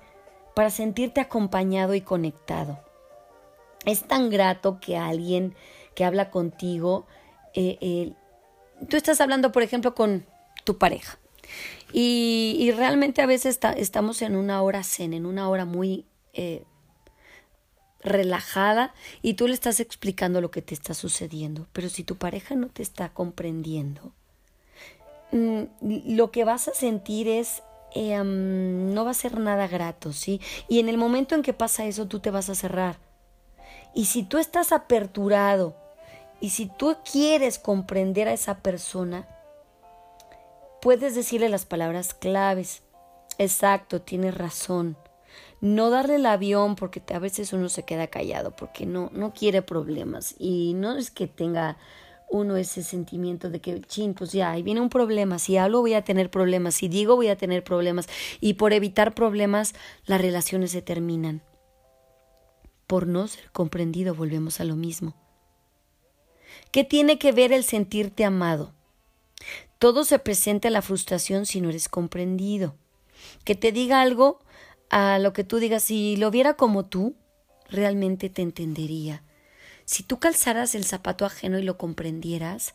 para 0.55 0.69
sentirte 0.69 1.23
acompañado 1.23 1.95
y 1.95 2.03
conectado. 2.03 2.79
Es 3.87 4.07
tan 4.07 4.29
grato 4.29 4.79
que 4.79 4.99
alguien 4.99 5.55
que 5.95 6.05
habla 6.05 6.31
contigo, 6.31 7.07
eh, 7.55 7.79
eh, 7.81 8.13
tú 8.89 8.97
estás 8.97 9.21
hablando, 9.21 9.53
por 9.53 9.63
ejemplo, 9.63 9.95
con 9.95 10.27
tu 10.65 10.79
pareja. 10.79 11.19
Y, 11.93 12.73
realmente 12.77 13.23
a 13.23 13.27
veces 13.27 13.61
estamos 13.77 14.23
en 14.23 14.35
una 14.35 14.63
hora 14.63 14.83
zen, 14.83 15.15
en 15.15 15.27
una 15.27 15.49
hora 15.49 15.65
muy 15.65 16.07
eh, 16.33 16.65
relajada 18.01 18.93
y 19.23 19.35
tú 19.35 19.47
le 19.47 19.55
estás 19.55 19.79
explicando 19.79 20.41
lo 20.41 20.51
que 20.51 20.61
te 20.61 20.75
está 20.75 20.93
sucediendo. 20.95 21.69
Pero 21.73 21.89
si 21.89 22.03
tu 22.03 22.17
pareja 22.17 22.57
no 22.57 22.67
te 22.67 22.83
está 22.83 23.11
comprendiendo, 23.11 24.13
mm, 25.31 25.63
lo 26.17 26.33
que 26.33 26.45
vas 26.45 26.67
a 26.67 26.75
sentir 26.75 27.29
es 27.29 27.63
eh, 27.95 28.21
no 28.25 29.05
va 29.05 29.13
a 29.13 29.15
ser 29.15 29.39
nada 29.39 29.69
grato, 29.69 30.13
¿sí? 30.13 30.41
Y 30.69 30.81
en 30.81 30.89
el 30.89 30.99
momento 30.99 31.37
en 31.37 31.43
que 31.43 31.53
pasa 31.53 31.87
eso, 31.87 32.09
tú 32.09 32.19
te 32.19 32.33
vas 32.33 32.51
a 32.51 32.57
cerrar. 32.57 32.99
Y 33.95 34.07
si 34.07 34.25
tú 34.25 34.39
estás 34.39 34.73
aperturado 34.73 35.77
y 36.45 36.51
si 36.51 36.67
tú 36.67 36.99
quieres 37.11 37.59
comprender 37.59 38.29
a 38.29 38.35
esa 38.35 38.59
persona, 38.59 39.27
puedes 40.83 41.15
decirle 41.15 41.49
las 41.49 41.65
palabras 41.65 42.13
claves. 42.13 42.83
Exacto, 43.39 44.03
tienes 44.03 44.37
razón 44.37 44.99
no 45.63 45.89
darle 45.89 46.17
el 46.17 46.27
avión 46.27 46.77
porque 46.77 47.03
a 47.15 47.19
veces 47.19 47.55
uno 47.55 47.71
se 47.71 47.85
queda 47.85 48.09
callado 48.09 48.55
porque 48.55 48.85
no, 48.85 49.11
no 49.15 49.33
quiere 49.33 49.63
problemas 49.63 50.35
y 50.39 50.75
no 50.75 50.99
es 50.99 51.11
que 51.11 51.27
tenga 51.27 51.79
uno 52.29 52.57
ese 52.57 52.83
sentimiento 52.83 53.49
de 53.49 53.63
que, 53.63 53.81
chin, 53.81 54.13
pues 54.13 54.33
ya, 54.33 54.51
ahí 54.51 54.63
viene 54.63 54.83
un 54.83 54.91
problema, 54.91 55.39
si 55.39 55.57
hablo 55.57 55.81
voy 55.81 55.95
a 55.95 56.05
tener 56.05 56.31
problemas, 56.31 56.75
si 56.75 56.89
digo 56.89 57.17
voy 57.17 57.29
a 57.29 57.37
tener 57.37 57.65
problemas 57.65 58.07
y 58.43 58.55
por 58.55 58.75
evitar 58.75 59.15
problemas 59.15 59.75
las 60.05 60.21
relaciones 60.21 60.73
se 60.73 60.83
terminan. 60.83 61.41
Por 62.87 63.07
no 63.07 63.27
ser 63.27 63.51
comprendido 63.53 64.15
volvemos 64.15 64.61
a 64.61 64.65
lo 64.65 64.77
mismo. 64.77 65.24
¿Qué 66.75 66.83
tiene 66.83 67.21
que 67.21 67.31
ver 67.31 67.53
el 67.53 67.63
sentirte 67.63 68.25
amado? 68.25 68.75
Todo 69.79 70.03
se 70.03 70.19
presenta 70.19 70.71
la 70.71 70.83
frustración 70.83 71.47
si 71.47 71.61
no 71.61 71.69
eres 71.69 71.89
comprendido. 71.89 72.75
Que 73.45 73.55
te 73.55 73.71
diga 73.71 74.01
algo 74.01 74.41
a 74.91 75.21
lo 75.21 75.33
que 75.33 75.45
tú 75.45 75.59
digas, 75.59 75.85
si 75.85 76.17
lo 76.17 76.33
viera 76.33 76.55
como 76.55 76.85
tú, 76.85 77.15
realmente 77.71 78.29
te 78.29 78.43
entendería. 78.43 79.23
Si 79.85 80.03
tú 80.03 80.19
calzaras 80.19 80.75
el 80.75 80.85
zapato 80.85 81.25
ajeno 81.25 81.61
y 81.61 81.63
lo 81.63 81.79
comprendieras, 81.79 82.75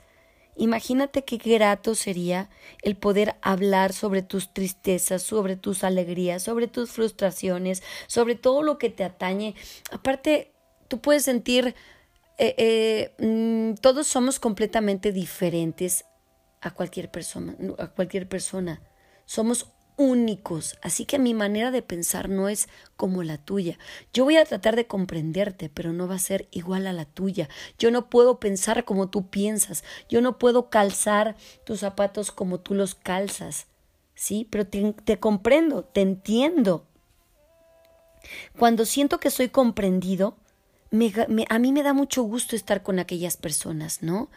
imagínate 0.55 1.25
qué 1.25 1.35
grato 1.35 1.93
sería 1.93 2.49
el 2.83 2.95
poder 2.95 3.35
hablar 3.41 3.91
sobre 3.91 4.21
tus 4.21 4.53
tristezas, 4.53 5.23
sobre 5.23 5.57
tus 5.57 5.83
alegrías, 5.83 6.41
sobre 6.41 6.67
tus 6.67 6.91
frustraciones, 6.91 7.83
sobre 8.07 8.35
todo 8.35 8.63
lo 8.63 8.77
que 8.77 8.91
te 8.91 9.03
atañe. 9.03 9.55
Aparte, 9.91 10.53
tú 10.87 11.01
puedes 11.01 11.25
sentir, 11.25 11.75
eh, 12.39 12.55
eh, 12.57 13.15
mm, 13.23 13.75
todos 13.75 14.07
somos 14.07 14.39
completamente 14.39 15.11
diferentes 15.11 16.05
a 16.61 16.71
cualquier 16.71 17.11
persona, 17.11 17.55
a 17.77 17.87
cualquier 17.87 18.27
persona. 18.27 18.81
Somos 19.25 19.67
únicos, 19.99 20.77
así 20.81 21.05
que 21.05 21.19
mi 21.19 21.33
manera 21.33 21.71
de 21.71 21.81
pensar 21.81 22.29
no 22.29 22.47
es 22.47 22.69
como 22.95 23.21
la 23.21 23.37
tuya. 23.37 23.77
Yo 24.13 24.23
voy 24.23 24.37
a 24.37 24.45
tratar 24.45 24.77
de 24.77 24.87
comprenderte, 24.87 25.69
pero 25.69 25.91
no 25.91 26.07
va 26.07 26.15
a 26.15 26.19
ser 26.19 26.47
igual 26.51 26.87
a 26.87 26.93
la 26.93 27.03
tuya. 27.03 27.49
Yo 27.77 27.91
no 27.91 28.09
puedo 28.09 28.39
pensar 28.39 28.85
como 28.85 29.09
tú 29.09 29.29
piensas, 29.29 29.83
yo 30.07 30.21
no 30.21 30.39
puedo 30.39 30.69
calzar 30.69 31.35
tus 31.65 31.81
zapatos 31.81 32.31
como 32.31 32.61
tú 32.61 32.75
los 32.75 32.95
calzas, 32.95 33.67
¿sí? 34.15 34.47
Pero 34.49 34.65
te, 34.65 35.19
comprendo, 35.19 35.83
te 35.83 35.99
entiendo. 35.99 36.85
Cuando 38.57 38.85
siento 38.85 39.19
que 39.19 39.29
soy 39.29 39.49
comprendido, 39.49 40.37
a 40.91 41.59
mí 41.59 41.71
me 41.71 41.83
da 41.83 41.93
mucho 41.93 42.23
gusto 42.23 42.55
estar 42.55 42.83
con 42.83 42.99
aquellas 42.99 43.37
personas, 43.37 44.01
¿no? 44.01 44.29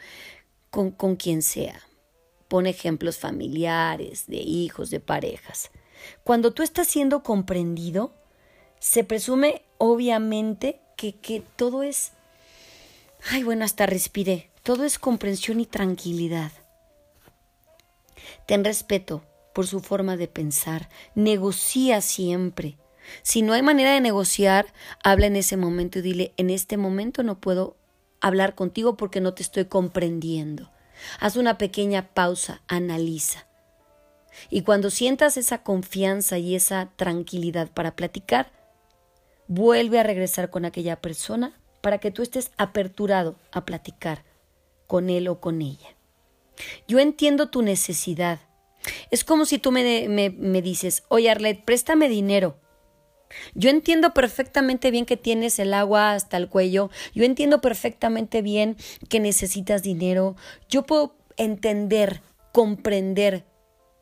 Con, 0.71 0.91
con 0.91 1.17
quien 1.17 1.43
sea 1.43 1.81
Pone 2.53 2.69
ejemplos 2.69 3.17
familiares, 3.17 4.27
de 4.27 4.37
hijos, 4.37 4.91
de 4.91 5.01
parejas. 5.01 5.71
Cuando 6.23 6.53
tú 6.53 6.63
estás 6.63 6.87
siendo 6.87 7.23
comprendido, 7.23 8.13
se 8.79 9.05
presume 9.05 9.63
obviamente 9.79 10.79
que, 10.99 11.15
que 11.15 11.43
todo 11.57 11.83
es... 11.83 12.13
Ay, 13.31 13.43
bueno, 13.43 13.65
hasta 13.65 13.87
respiré. 13.87 14.51
Todo 14.63 14.85
es 14.85 14.99
comprensión 14.99 15.61
y 15.61 15.67
tranquilidad. 15.67 16.53
Ten 18.47 18.65
respeto 18.65 19.25
por 19.55 19.67
su 19.67 19.81
forma 19.81 20.19
de 20.19 20.29
pensar. 20.29 20.91
Negocia 21.15 22.03
siempre. 22.03 22.77
Si 23.23 23.43
no 23.43 23.53
hay 23.53 23.63
manera 23.63 23.93
de 23.93 24.01
negociar, 24.01 24.67
habla 25.03 25.27
en 25.27 25.37
ese 25.37 25.57
momento 25.57 25.99
y 25.99 26.03
dile, 26.03 26.33
en 26.37 26.51
este 26.51 26.77
momento 26.77 27.23
no 27.23 27.41
puedo 27.41 27.77
hablar 28.21 28.55
contigo 28.55 28.97
porque 28.97 29.21
no 29.21 29.35
te 29.35 29.43
estoy 29.43 29.67
comprendiendo. 29.67 30.71
Haz 31.21 31.37
una 31.37 31.59
pequeña 31.59 32.15
pausa, 32.15 32.63
analiza. 32.69 33.47
Y 34.51 34.63
cuando 34.63 34.91
sientas 34.91 35.37
esa 35.37 35.63
confianza 35.63 36.39
y 36.39 36.55
esa 36.55 36.91
tranquilidad 36.97 37.71
para 37.71 37.97
platicar, 37.97 38.51
vuelve 39.47 39.99
a 39.99 40.05
regresar 40.05 40.51
con 40.51 40.65
aquella 40.65 41.01
persona 41.01 41.61
para 41.81 41.99
que 41.99 42.11
tú 42.11 42.23
estés 42.23 42.51
aperturado 42.57 43.37
a 43.51 43.67
platicar 43.67 44.25
con 44.87 45.11
él 45.11 45.29
o 45.29 45.41
con 45.41 45.61
ella. 45.61 45.97
Yo 46.87 46.99
entiendo 46.99 47.51
tu 47.51 47.63
necesidad. 47.63 48.41
Es 49.11 49.25
como 49.25 49.45
si 49.45 49.59
tú 49.59 49.73
me, 49.73 50.09
me, 50.09 50.31
me 50.31 50.63
dices, 50.63 51.05
oye 51.09 51.31
Arlet, 51.31 51.65
préstame 51.65 52.09
dinero. 52.09 52.57
Yo 53.55 53.71
entiendo 53.71 54.15
perfectamente 54.15 54.91
bien 54.91 55.07
que 55.07 55.17
tienes 55.17 55.59
el 55.59 55.75
agua 55.75 56.13
hasta 56.13 56.37
el 56.37 56.49
cuello, 56.49 56.91
yo 57.15 57.25
entiendo 57.25 57.61
perfectamente 57.61 58.43
bien 58.43 58.77
que 59.09 59.21
necesitas 59.21 59.83
dinero, 59.83 60.37
yo 60.69 60.85
puedo 60.85 61.17
entender, 61.37 62.23
comprender 62.53 63.45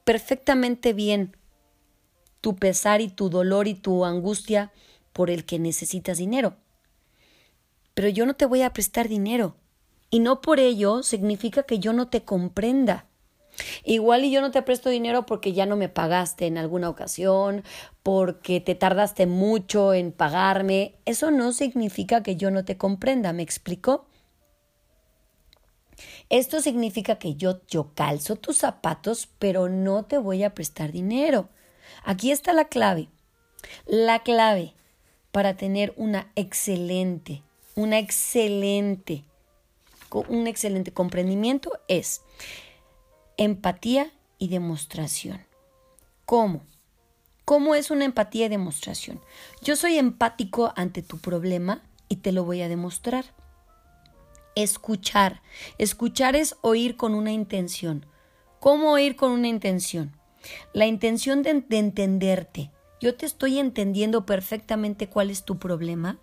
perfectamente 0.05 0.93
bien 0.93 1.37
tu 2.41 2.57
pesar 2.57 3.01
y 3.01 3.09
tu 3.09 3.29
dolor 3.29 3.69
y 3.69 3.75
tu 3.75 4.05
angustia 4.05 4.73
por 5.13 5.31
el 5.31 5.45
que 5.45 5.59
necesitas 5.59 6.19
dinero. 6.19 6.57
Pero 7.95 8.09
yo 8.09 8.27
no 8.27 8.35
te 8.35 8.47
voy 8.47 8.63
a 8.63 8.73
prestar 8.73 9.09
dinero. 9.09 9.57
Y 10.11 10.21
no 10.21 10.41
por 10.41 10.59
ello 10.59 11.03
significa 11.03 11.63
que 11.63 11.79
yo 11.79 11.93
no 11.93 12.09
te 12.09 12.25
comprenda. 12.25 13.07
Igual 13.85 14.25
y 14.25 14.31
yo 14.31 14.41
no 14.41 14.51
te 14.51 14.63
presto 14.63 14.91
dinero 14.91 15.27
porque 15.27 15.53
ya 15.53 15.67
no 15.67 15.77
me 15.77 15.89
pagaste 15.89 16.47
en 16.47 16.59
alguna 16.59 16.89
ocasión, 16.89 17.65
porque 18.03 18.61
te 18.61 18.75
tardaste 18.75 19.27
mucho 19.27 19.95
en 19.95 20.13
pagarme. 20.13 20.95
Eso 21.05 21.31
no 21.31 21.53
significa 21.53 22.23
que 22.23 22.37
yo 22.37 22.51
no 22.51 22.65
te 22.65 22.77
comprenda, 22.77 23.33
¿me 23.33 23.43
explico? 23.43 24.07
Esto 26.29 26.61
significa 26.61 27.19
que 27.19 27.35
yo, 27.35 27.61
yo 27.67 27.93
calzo 27.95 28.37
tus 28.37 28.59
zapatos, 28.59 29.29
pero 29.39 29.69
no 29.69 30.05
te 30.05 30.19
voy 30.19 30.45
a 30.45 30.55
prestar 30.55 30.93
dinero. 30.93 31.49
Aquí 32.05 32.31
está 32.31 32.53
la 32.53 32.67
clave. 32.67 33.09
La 33.87 34.21
clave 34.21 34.75
para 35.33 35.57
tener 35.57 35.93
una 35.97 36.31
excelente, 36.35 37.43
una 37.75 37.99
excelente, 37.99 39.25
un 40.29 40.47
excelente 40.47 40.93
comprendimiento 40.93 41.73
es 41.89 42.23
empatía 43.41 44.13
y 44.39 44.49
demostración. 44.49 45.41
¿Cómo? 46.27 46.61
¿Cómo 47.47 47.75
es 47.75 47.91
una 47.91 48.05
empatía 48.05 48.47
y 48.47 48.49
demostración? 48.51 49.19
Yo 49.63 49.77
soy 49.77 49.97
empático 49.97 50.75
ante 50.77 51.01
tu 51.01 51.17
problema 51.17 51.81
y 52.11 52.17
te 52.17 52.33
lo 52.33 52.45
voy 52.45 52.61
a 52.61 52.69
demostrar. 52.69 53.25
Escuchar. 54.57 55.41
Escuchar 55.79 56.37
es 56.37 56.57
oír 56.61 56.99
con 56.99 57.15
una 57.15 57.33
intención. 57.33 58.05
¿Cómo 58.59 58.93
oír 58.93 59.17
con 59.17 59.33
una 59.33 59.49
intención? 59.49 60.15
La 60.75 60.85
intención 60.85 61.43
de, 61.43 61.63
de 61.67 61.79
entenderte. 61.79 62.71
Yo 63.01 63.17
te 63.17 63.25
estoy 63.25 63.59
entendiendo 63.59 64.27
perfectamente 64.27 65.09
cuál 65.09 65.31
es 65.31 65.47
tu 65.47 65.59
problema 65.59 66.19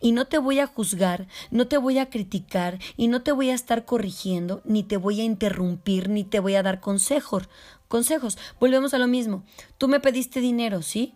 y 0.00 0.12
no 0.12 0.26
te 0.26 0.38
voy 0.38 0.60
a 0.60 0.66
juzgar, 0.66 1.26
no 1.50 1.68
te 1.68 1.78
voy 1.78 1.98
a 1.98 2.10
criticar 2.10 2.78
y 2.96 3.08
no 3.08 3.22
te 3.22 3.32
voy 3.32 3.50
a 3.50 3.54
estar 3.54 3.84
corrigiendo, 3.84 4.62
ni 4.64 4.82
te 4.82 4.96
voy 4.96 5.20
a 5.20 5.24
interrumpir, 5.24 6.08
ni 6.08 6.24
te 6.24 6.40
voy 6.40 6.54
a 6.54 6.62
dar 6.62 6.80
consejos. 6.80 7.48
Consejos. 7.88 8.38
Volvemos 8.60 8.94
a 8.94 8.98
lo 8.98 9.08
mismo. 9.08 9.44
Tú 9.76 9.88
me 9.88 10.00
pediste 10.00 10.40
dinero, 10.40 10.82
¿sí? 10.82 11.14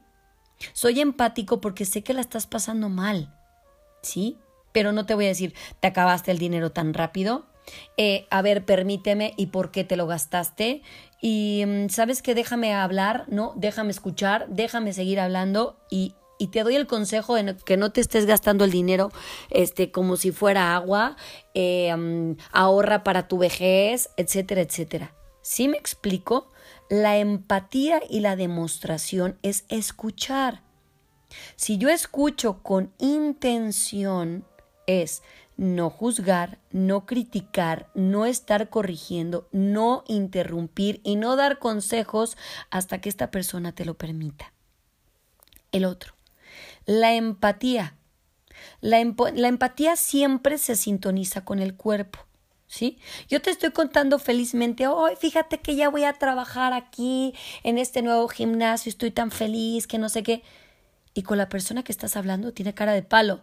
Soy 0.72 1.00
empático 1.00 1.60
porque 1.60 1.84
sé 1.84 2.02
que 2.02 2.14
la 2.14 2.20
estás 2.20 2.46
pasando 2.46 2.88
mal, 2.88 3.32
¿sí? 4.02 4.38
Pero 4.72 4.92
no 4.92 5.06
te 5.06 5.14
voy 5.14 5.26
a 5.26 5.28
decir, 5.28 5.54
te 5.80 5.88
acabaste 5.88 6.30
el 6.30 6.38
dinero 6.38 6.72
tan 6.72 6.94
rápido. 6.94 7.46
Eh, 7.96 8.26
a 8.30 8.42
ver, 8.42 8.64
permíteme 8.64 9.34
y 9.36 9.46
por 9.46 9.70
qué 9.70 9.84
te 9.84 9.96
lo 9.96 10.06
gastaste. 10.06 10.82
Y 11.20 11.64
mm, 11.66 11.88
sabes 11.90 12.22
que 12.22 12.34
déjame 12.34 12.74
hablar, 12.74 13.24
¿no? 13.28 13.52
Déjame 13.56 13.90
escuchar, 13.90 14.46
déjame 14.48 14.92
seguir 14.92 15.20
hablando 15.20 15.78
y 15.90 16.14
y 16.38 16.48
te 16.48 16.62
doy 16.62 16.76
el 16.76 16.86
consejo 16.86 17.34
de 17.34 17.56
que 17.56 17.76
no 17.76 17.92
te 17.92 18.00
estés 18.00 18.26
gastando 18.26 18.64
el 18.64 18.70
dinero 18.70 19.10
este, 19.50 19.90
como 19.90 20.16
si 20.16 20.32
fuera 20.32 20.74
agua, 20.74 21.16
eh, 21.54 21.94
ahorra 22.52 23.04
para 23.04 23.28
tu 23.28 23.38
vejez, 23.38 24.10
etcétera, 24.16 24.62
etcétera. 24.62 25.14
¿Sí 25.42 25.68
me 25.68 25.76
explico? 25.76 26.50
La 26.88 27.18
empatía 27.18 28.00
y 28.08 28.20
la 28.20 28.36
demostración 28.36 29.38
es 29.42 29.64
escuchar. 29.68 30.62
Si 31.56 31.78
yo 31.78 31.88
escucho 31.90 32.62
con 32.62 32.92
intención, 32.98 34.44
es 34.86 35.22
no 35.56 35.90
juzgar, 35.90 36.58
no 36.70 37.06
criticar, 37.06 37.88
no 37.94 38.26
estar 38.26 38.70
corrigiendo, 38.70 39.48
no 39.52 40.04
interrumpir 40.08 41.00
y 41.04 41.16
no 41.16 41.36
dar 41.36 41.58
consejos 41.58 42.36
hasta 42.70 43.00
que 43.00 43.08
esta 43.08 43.30
persona 43.30 43.72
te 43.72 43.84
lo 43.84 43.94
permita. 43.94 44.52
El 45.72 45.84
otro, 45.84 46.14
la 46.86 47.14
empatía. 47.14 47.94
La, 48.80 48.98
empatía 49.00 49.96
siempre 49.96 50.58
se 50.58 50.76
sintoniza 50.76 51.44
con 51.44 51.58
el 51.58 51.74
cuerpo. 51.74 52.18
¿Sí? 52.66 52.98
Yo 53.28 53.40
te 53.40 53.50
estoy 53.50 53.70
contando 53.70 54.18
felizmente, 54.18 54.88
hoy 54.88 55.12
fíjate 55.16 55.58
que 55.58 55.76
ya 55.76 55.90
voy 55.90 56.04
a 56.04 56.14
trabajar 56.14 56.72
aquí 56.72 57.32
en 57.62 57.78
este 57.78 58.02
nuevo 58.02 58.26
gimnasio, 58.26 58.90
estoy 58.90 59.12
tan 59.12 59.30
feliz 59.30 59.86
que 59.86 59.98
no 59.98 60.08
sé 60.08 60.24
qué. 60.24 60.42
Y 61.12 61.22
con 61.22 61.38
la 61.38 61.48
persona 61.48 61.84
que 61.84 61.92
estás 61.92 62.16
hablando 62.16 62.52
tiene 62.52 62.74
cara 62.74 62.92
de 62.92 63.02
palo. 63.02 63.42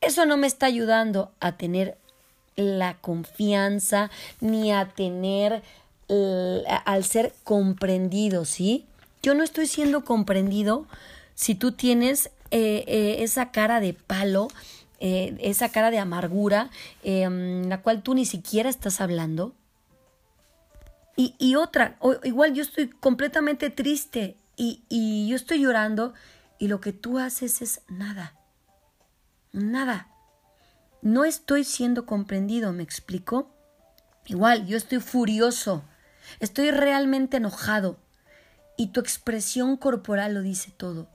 Eso 0.00 0.24
no 0.24 0.36
me 0.36 0.46
está 0.46 0.66
ayudando 0.66 1.32
a 1.40 1.56
tener 1.56 1.98
la 2.54 2.98
confianza 2.98 4.10
ni 4.40 4.72
a 4.72 4.88
tener 4.88 5.62
al 6.84 7.04
ser 7.04 7.34
comprendido, 7.44 8.44
¿sí? 8.44 8.86
Yo 9.22 9.34
no 9.34 9.42
estoy 9.42 9.66
siendo 9.66 10.04
comprendido 10.04 10.86
si 11.38 11.54
tú 11.54 11.70
tienes 11.70 12.32
eh, 12.50 12.82
eh, 12.88 13.22
esa 13.22 13.52
cara 13.52 13.78
de 13.78 13.94
palo, 13.94 14.48
eh, 14.98 15.38
esa 15.40 15.68
cara 15.68 15.92
de 15.92 16.00
amargura, 16.00 16.68
em, 17.04 17.68
la 17.68 17.80
cual 17.80 18.02
tú 18.02 18.14
ni 18.14 18.26
siquiera 18.26 18.68
estás 18.68 19.00
hablando. 19.00 19.54
Y, 21.16 21.54
otra, 21.56 21.98
igual 22.22 22.54
yo 22.54 22.62
estoy 22.62 22.88
completamente 22.90 23.70
triste 23.70 24.36
y, 24.56 24.84
y 24.88 25.28
yo 25.28 25.34
estoy 25.34 25.60
llorando 25.60 26.14
y 26.58 26.68
lo 26.68 26.80
que 26.80 26.92
tú 26.92 27.18
haces 27.18 27.60
es 27.60 27.80
nada. 27.88 28.36
Nada. 29.52 30.08
No 31.02 31.24
estoy 31.24 31.64
siendo 31.64 32.06
comprendido, 32.06 32.72
¿me 32.72 32.84
explico? 32.84 33.50
Igual, 34.26 34.66
yo 34.66 34.76
estoy 34.76 35.00
furioso, 35.00 35.84
estoy 36.38 36.70
realmente 36.70 37.38
enojado 37.38 37.98
y 38.76 38.88
tu 38.88 39.00
expresión 39.00 39.76
corporal 39.76 40.34
lo 40.34 40.42
dice 40.42 40.72
todo 40.76 41.08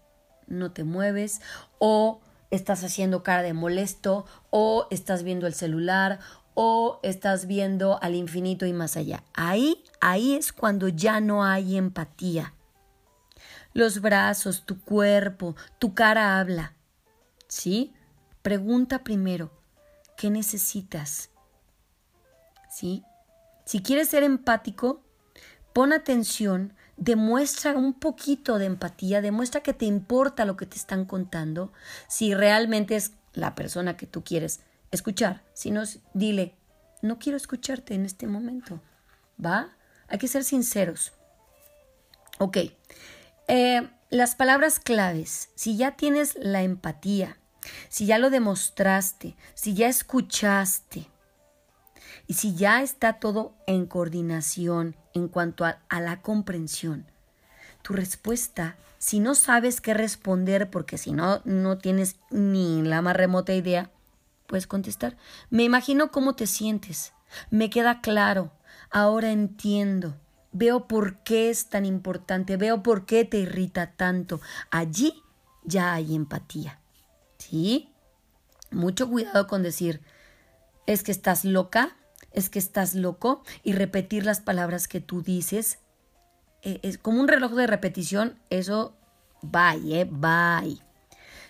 no 0.48 0.72
te 0.72 0.84
mueves 0.84 1.42
o 1.80 2.22
estás 2.52 2.84
haciendo 2.84 3.24
cara 3.24 3.42
de 3.42 3.54
molesto 3.54 4.26
o 4.50 4.88
estás 4.92 5.24
viendo 5.24 5.48
el 5.48 5.54
celular 5.54 6.20
o 6.54 7.00
estás 7.04 7.48
viendo 7.48 8.02
al 8.02 8.16
infinito 8.16 8.66
y 8.66 8.74
más 8.74 8.96
allá. 8.96 9.24
Ahí, 9.34 9.84
ahí 10.02 10.36
es 10.36 10.54
cuando 10.54 10.88
ya 10.88 11.20
no 11.20 11.44
hay 11.44 11.78
empatía. 11.78 12.54
Los 13.74 14.02
brazos, 14.02 14.66
tu 14.66 14.80
cuerpo, 14.80 15.56
tu 15.80 15.96
cara 15.96 16.40
habla. 16.40 16.74
¿Sí? 17.48 17.94
Pregunta 18.44 19.04
primero, 19.04 19.52
¿qué 20.16 20.30
necesitas? 20.30 21.32
¿Sí? 22.70 23.04
Si 23.66 23.82
quieres 23.82 24.10
ser 24.10 24.24
empático, 24.24 25.02
pon 25.74 25.94
atención 25.94 26.74
demuestra 26.98 27.74
un 27.74 27.94
poquito 27.94 28.58
de 28.58 28.66
empatía, 28.66 29.22
demuestra 29.22 29.62
que 29.62 29.74
te 29.74 29.86
importa 29.86 30.46
lo 30.46 30.58
que 30.58 30.66
te 30.66 30.78
están 30.78 31.06
contando, 31.06 31.72
si 32.08 32.34
realmente 32.34 32.96
es 32.96 33.14
la 33.34 33.56
persona 33.56 33.98
que 33.98 34.08
tú 34.08 34.24
quieres 34.24 34.62
escuchar, 34.92 35.44
si 35.54 35.72
no, 35.72 35.84
dile, 36.14 36.56
no 37.02 37.20
quiero 37.20 37.38
escucharte 37.38 37.96
en 37.96 38.06
este 38.06 38.28
momento, 38.28 38.80
¿va? 39.44 39.76
Hay 40.08 40.20
que 40.20 40.28
ser 40.28 40.44
sinceros. 40.44 41.14
Ok, 42.40 42.58
eh, 43.48 43.90
las 44.10 44.36
palabras 44.36 44.80
claves, 44.80 45.50
si 45.56 45.76
ya 45.78 45.96
tienes 45.96 46.36
la 46.36 46.62
empatía, 46.62 47.38
si 47.90 48.06
ya 48.06 48.18
lo 48.20 48.30
demostraste, 48.30 49.36
si 49.56 49.74
ya 49.74 49.88
escuchaste, 49.88 51.08
y 52.34 52.36
si 52.36 52.56
ya 52.56 52.82
está 52.82 53.20
todo 53.20 53.54
en 53.68 53.86
coordinación 53.86 54.96
en 55.14 55.28
cuanto 55.28 55.66
a, 55.66 55.78
la 55.92 56.24
comprensión, 56.24 57.06
tu 57.84 57.94
respuesta, 57.94 58.76
si 58.98 59.20
no 59.20 59.36
sabes 59.36 59.82
qué 59.82 59.94
responder, 59.94 60.72
porque 60.72 60.98
si 60.98 61.12
no, 61.12 61.44
no 61.46 61.78
tienes 61.78 62.16
ni 62.32 62.82
la 62.82 63.04
más 63.04 63.16
remota 63.16 63.54
idea, 63.54 63.92
puedes 64.48 64.66
contestar. 64.66 65.16
Me 65.52 65.62
imagino 65.62 66.10
cómo 66.10 66.34
te 66.34 66.48
sientes. 66.48 67.14
Me 67.52 67.70
queda 67.70 68.02
claro. 68.02 68.52
Ahora 68.90 69.32
entiendo. 69.32 70.16
Veo 70.52 70.88
por 70.88 71.18
qué 71.18 71.52
es 71.52 71.70
tan 71.70 71.86
importante. 71.86 72.58
Veo 72.58 72.82
por 72.82 73.06
qué 73.06 73.26
te 73.26 73.38
irrita 73.38 73.92
tanto. 73.92 74.42
Allí 74.72 75.22
ya 75.66 75.94
hay 75.94 76.16
empatía. 76.16 76.80
¿Sí? 77.38 77.94
Mucho 78.72 79.08
cuidado 79.08 79.46
con 79.46 79.62
decir, 79.62 80.02
es 80.88 81.04
que 81.04 81.12
estás 81.12 81.46
loca, 81.46 81.96
es 82.34 82.50
que 82.50 82.60
estás 82.60 82.96
loco 82.96 83.44
y 83.64 83.74
repetir 83.74 84.26
las 84.26 84.42
palabras 84.42 84.88
que 84.88 85.00
tú 85.00 85.22
dices. 85.22 85.80
Eh, 86.62 86.80
es 86.84 86.98
como 86.98 87.20
un 87.20 87.28
reloj 87.28 87.54
de 87.54 87.68
repetición, 87.68 88.40
eso 88.50 88.96
bye, 89.42 90.02
eh, 90.02 90.06
bye. 90.10 90.80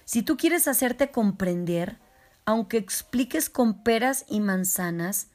Si 0.06 0.22
tú 0.22 0.38
quieres 0.38 0.68
hacerte 0.68 1.12
comprender, 1.12 1.98
aunque 2.46 2.78
expliques 2.78 3.50
con 3.50 3.84
peras 3.84 4.26
y 4.28 4.42
manzanas, 4.42 5.28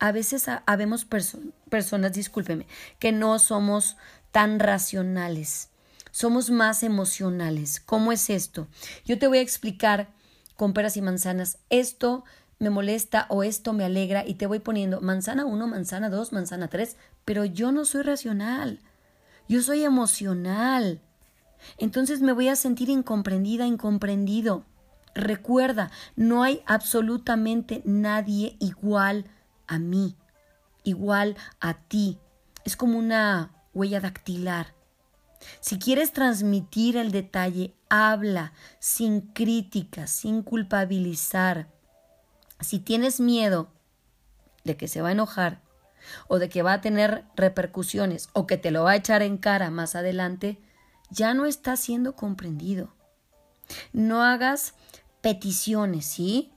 a 0.00 0.12
veces 0.12 0.46
habemos 0.66 1.06
personas, 1.70 2.12
discúlpeme, 2.12 2.66
que 2.98 3.12
no 3.12 3.38
somos 3.38 3.96
tan 4.32 4.58
racionales, 4.58 5.70
somos 6.10 6.50
más 6.50 6.82
emocionales. 6.82 7.80
¿Cómo 7.80 8.12
es 8.12 8.30
esto? 8.30 8.68
Yo 9.04 9.18
te 9.18 9.26
voy 9.26 9.38
a 9.38 9.42
explicar 9.42 10.08
con 10.56 10.72
peras 10.72 10.96
y 10.96 11.02
manzanas. 11.02 11.58
Esto 11.70 12.24
me 12.64 12.70
molesta 12.70 13.26
o 13.28 13.44
esto 13.44 13.74
me 13.74 13.84
alegra 13.84 14.26
y 14.26 14.34
te 14.34 14.46
voy 14.46 14.58
poniendo 14.58 15.02
manzana 15.02 15.44
1, 15.44 15.66
manzana 15.66 16.08
2, 16.08 16.32
manzana 16.32 16.68
3, 16.68 16.96
pero 17.26 17.44
yo 17.44 17.72
no 17.72 17.84
soy 17.84 18.02
racional, 18.02 18.80
yo 19.48 19.60
soy 19.60 19.84
emocional. 19.84 21.02
Entonces 21.76 22.22
me 22.22 22.32
voy 22.32 22.48
a 22.48 22.56
sentir 22.56 22.88
incomprendida, 22.88 23.66
incomprendido. 23.66 24.64
Recuerda, 25.14 25.90
no 26.16 26.42
hay 26.42 26.62
absolutamente 26.64 27.82
nadie 27.84 28.56
igual 28.60 29.26
a 29.66 29.78
mí, 29.78 30.16
igual 30.84 31.36
a 31.60 31.74
ti. 31.74 32.18
Es 32.64 32.76
como 32.76 32.98
una 32.98 33.52
huella 33.74 34.00
dactilar. 34.00 34.74
Si 35.60 35.78
quieres 35.78 36.14
transmitir 36.14 36.96
el 36.96 37.12
detalle, 37.12 37.74
habla 37.90 38.54
sin 38.78 39.20
crítica, 39.20 40.06
sin 40.06 40.42
culpabilizar. 40.42 41.68
Si 42.64 42.78
tienes 42.78 43.20
miedo 43.20 43.68
de 44.64 44.76
que 44.76 44.88
se 44.88 45.02
va 45.02 45.10
a 45.10 45.12
enojar 45.12 45.60
o 46.28 46.38
de 46.38 46.48
que 46.48 46.62
va 46.62 46.72
a 46.72 46.80
tener 46.80 47.24
repercusiones 47.36 48.30
o 48.32 48.46
que 48.46 48.56
te 48.56 48.70
lo 48.70 48.84
va 48.84 48.92
a 48.92 48.96
echar 48.96 49.22
en 49.22 49.36
cara 49.36 49.70
más 49.70 49.94
adelante, 49.94 50.58
ya 51.10 51.34
no 51.34 51.44
está 51.44 51.76
siendo 51.76 52.16
comprendido. 52.16 52.94
No 53.92 54.22
hagas 54.22 54.74
peticiones, 55.20 56.06
¿sí? 56.06 56.52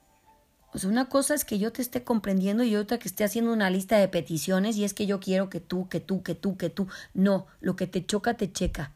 O 0.74 0.80
sea, 0.80 0.90
una 0.90 1.10
cosa 1.10 1.34
es 1.34 1.44
que 1.44 1.60
yo 1.60 1.74
te 1.74 1.82
esté 1.82 2.04
comprendiendo 2.04 2.64
y 2.64 2.76
otra 2.76 3.00
que 3.00 3.08
esté 3.08 3.24
haciendo 3.24 3.52
una 3.52 3.70
lista 3.70 3.98
de 3.98 4.08
peticiones 4.08 4.78
y 4.78 4.86
es 4.86 4.94
que 4.94 5.08
yo 5.08 5.20
quiero 5.20 5.50
que 5.50 5.60
tú, 5.60 5.90
que 5.90 6.00
tú, 6.00 6.24
que 6.24 6.36
tú, 6.36 6.58
que 6.58 6.70
tú. 6.70 6.88
No, 7.14 7.48
lo 7.60 7.76
que 7.76 7.88
te 7.88 8.06
choca, 8.06 8.36
te 8.36 8.52
checa. 8.52 8.94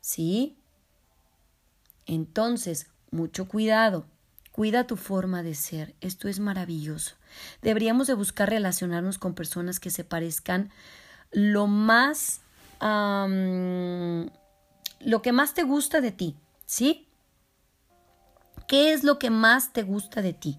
¿Sí? 0.00 0.56
Entonces, 2.06 2.88
mucho 3.10 3.48
cuidado. 3.48 4.06
Cuida 4.60 4.86
tu 4.86 4.96
forma 4.96 5.42
de 5.42 5.54
ser. 5.54 5.94
Esto 6.02 6.28
es 6.28 6.38
maravilloso. 6.38 7.14
Deberíamos 7.62 8.08
de 8.08 8.12
buscar 8.12 8.50
relacionarnos 8.50 9.16
con 9.16 9.32
personas 9.32 9.80
que 9.80 9.88
se 9.88 10.04
parezcan 10.04 10.70
lo 11.30 11.66
más... 11.66 12.42
lo 15.00 15.22
que 15.22 15.32
más 15.32 15.54
te 15.54 15.62
gusta 15.62 16.02
de 16.02 16.12
ti, 16.12 16.36
¿sí? 16.66 17.08
¿Qué 18.68 18.92
es 18.92 19.02
lo 19.02 19.18
que 19.18 19.30
más 19.30 19.72
te 19.72 19.82
gusta 19.82 20.20
de 20.20 20.34
ti? 20.34 20.58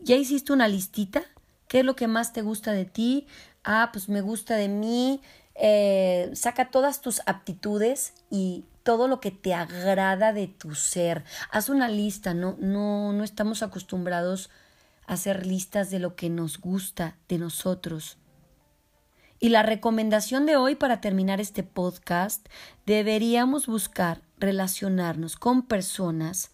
¿Ya 0.00 0.16
hiciste 0.16 0.54
una 0.54 0.66
listita? 0.66 1.24
¿Qué 1.66 1.80
es 1.80 1.84
lo 1.84 1.94
que 1.94 2.08
más 2.08 2.32
te 2.32 2.40
gusta 2.40 2.72
de 2.72 2.86
ti? 2.86 3.26
Ah, 3.64 3.90
pues 3.92 4.08
me 4.08 4.22
gusta 4.22 4.56
de 4.56 4.68
mí. 4.68 5.20
Eh, 5.56 6.30
saca 6.32 6.70
todas 6.70 7.02
tus 7.02 7.20
aptitudes 7.26 8.14
y 8.30 8.64
todo 8.88 9.06
lo 9.06 9.20
que 9.20 9.30
te 9.30 9.52
agrada 9.52 10.32
de 10.32 10.46
tu 10.46 10.74
ser. 10.74 11.22
Haz 11.50 11.68
una 11.68 11.88
lista, 11.88 12.32
no, 12.32 12.56
no, 12.58 13.12
no 13.12 13.22
estamos 13.22 13.62
acostumbrados 13.62 14.48
a 15.06 15.12
hacer 15.12 15.44
listas 15.44 15.90
de 15.90 15.98
lo 15.98 16.16
que 16.16 16.30
nos 16.30 16.58
gusta 16.58 17.14
de 17.28 17.36
nosotros. 17.36 18.16
Y 19.40 19.50
la 19.50 19.62
recomendación 19.62 20.46
de 20.46 20.56
hoy 20.56 20.74
para 20.74 21.02
terminar 21.02 21.38
este 21.38 21.62
podcast, 21.64 22.48
deberíamos 22.86 23.66
buscar 23.66 24.22
relacionarnos 24.38 25.36
con 25.36 25.66
personas 25.66 26.52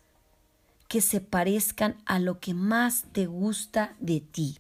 que 0.89 1.01
se 1.01 1.20
parezcan 1.20 2.03
a 2.05 2.18
lo 2.18 2.41
que 2.41 2.53
más 2.53 3.05
te 3.12 3.26
gusta 3.26 3.95
de 4.01 4.20
ti. 4.20 4.59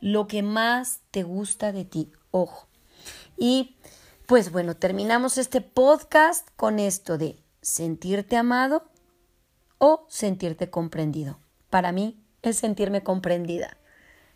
Lo 0.00 0.28
que 0.28 0.44
más 0.44 1.00
te 1.10 1.24
gusta 1.24 1.72
de 1.72 1.84
ti. 1.84 2.12
Ojo. 2.30 2.68
Y 3.36 3.74
pues 4.28 4.52
bueno, 4.52 4.76
terminamos 4.76 5.38
este 5.38 5.62
podcast 5.62 6.46
con 6.54 6.80
esto 6.80 7.16
de 7.16 7.42
sentirte 7.62 8.36
amado 8.36 8.86
o 9.78 10.04
sentirte 10.10 10.68
comprendido. 10.68 11.40
Para 11.70 11.92
mí 11.92 12.22
es 12.42 12.58
sentirme 12.58 13.02
comprendida. 13.02 13.78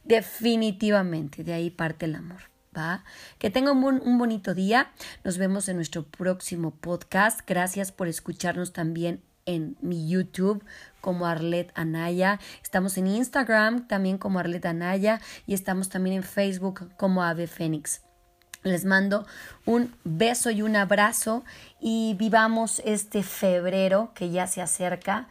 Definitivamente, 0.03 1.45
de 1.45 1.53
ahí 1.53 1.69
parte 1.69 2.07
el 2.07 2.15
amor. 2.15 2.41
¿Va? 2.75 3.05
Que 3.39 3.51
tenga 3.51 3.73
un, 3.73 3.85
un, 3.85 4.17
bonito 4.17 4.55
día. 4.55 4.91
Nos 5.25 5.37
vemos 5.37 5.69
en 5.69 5.77
nuestro 5.77 6.05
próximo 6.05 6.71
podcast. 6.71 7.41
Gracias 7.47 7.93
por 7.93 8.09
escucharnos 8.09 8.73
también 8.73 9.23
en 9.45 9.77
mi 9.83 10.09
YouTube 10.09 10.65
como 11.03 11.27
Arlet 11.27 11.71
Anaya. 11.75 12.41
Estamos 12.63 12.97
en 12.97 13.09
Instagram 13.09 13.89
también 13.89 14.17
como 14.17 14.39
Arlet 14.39 14.65
Anaya 14.65 15.21
y 15.47 15.53
estamos 15.53 15.91
también 15.91 16.17
en 16.17 16.23
Facebook 16.23 16.89
como 16.97 17.23
Ave 17.23 17.47
Fénix. 17.47 18.01
Les 18.63 18.85
mando 18.85 19.27
un 19.67 19.95
beso 20.05 20.51
y 20.51 20.63
un 20.63 20.77
abrazo 20.77 21.45
y 21.81 22.15
vivamos 22.19 22.81
este 22.85 23.23
febrero 23.23 24.13
que 24.15 24.31
ya 24.31 24.47
se 24.47 24.63
acerca 24.63 25.29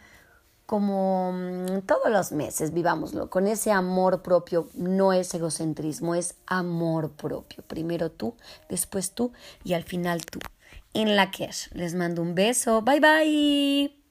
como 0.66 1.32
mm, 1.32 1.82
todos 1.86 2.10
los 2.10 2.32
meses, 2.32 2.72
vivámoslo 2.72 3.28
con 3.28 3.46
ese 3.46 3.72
amor 3.72 4.22
propio, 4.22 4.68
no 4.74 5.12
es 5.12 5.34
egocentrismo, 5.34 6.14
es 6.14 6.36
amor 6.46 7.10
propio. 7.12 7.62
Primero 7.66 8.10
tú, 8.10 8.34
después 8.70 9.12
tú 9.12 9.32
y 9.64 9.74
al 9.74 9.82
final 9.82 10.24
tú. 10.24 10.40
En 10.94 11.16
la 11.16 11.30
que 11.30 11.50
les 11.72 11.94
mando 11.94 12.22
un 12.22 12.34
beso. 12.34 12.80
Bye 12.80 13.00
bye. 13.00 14.01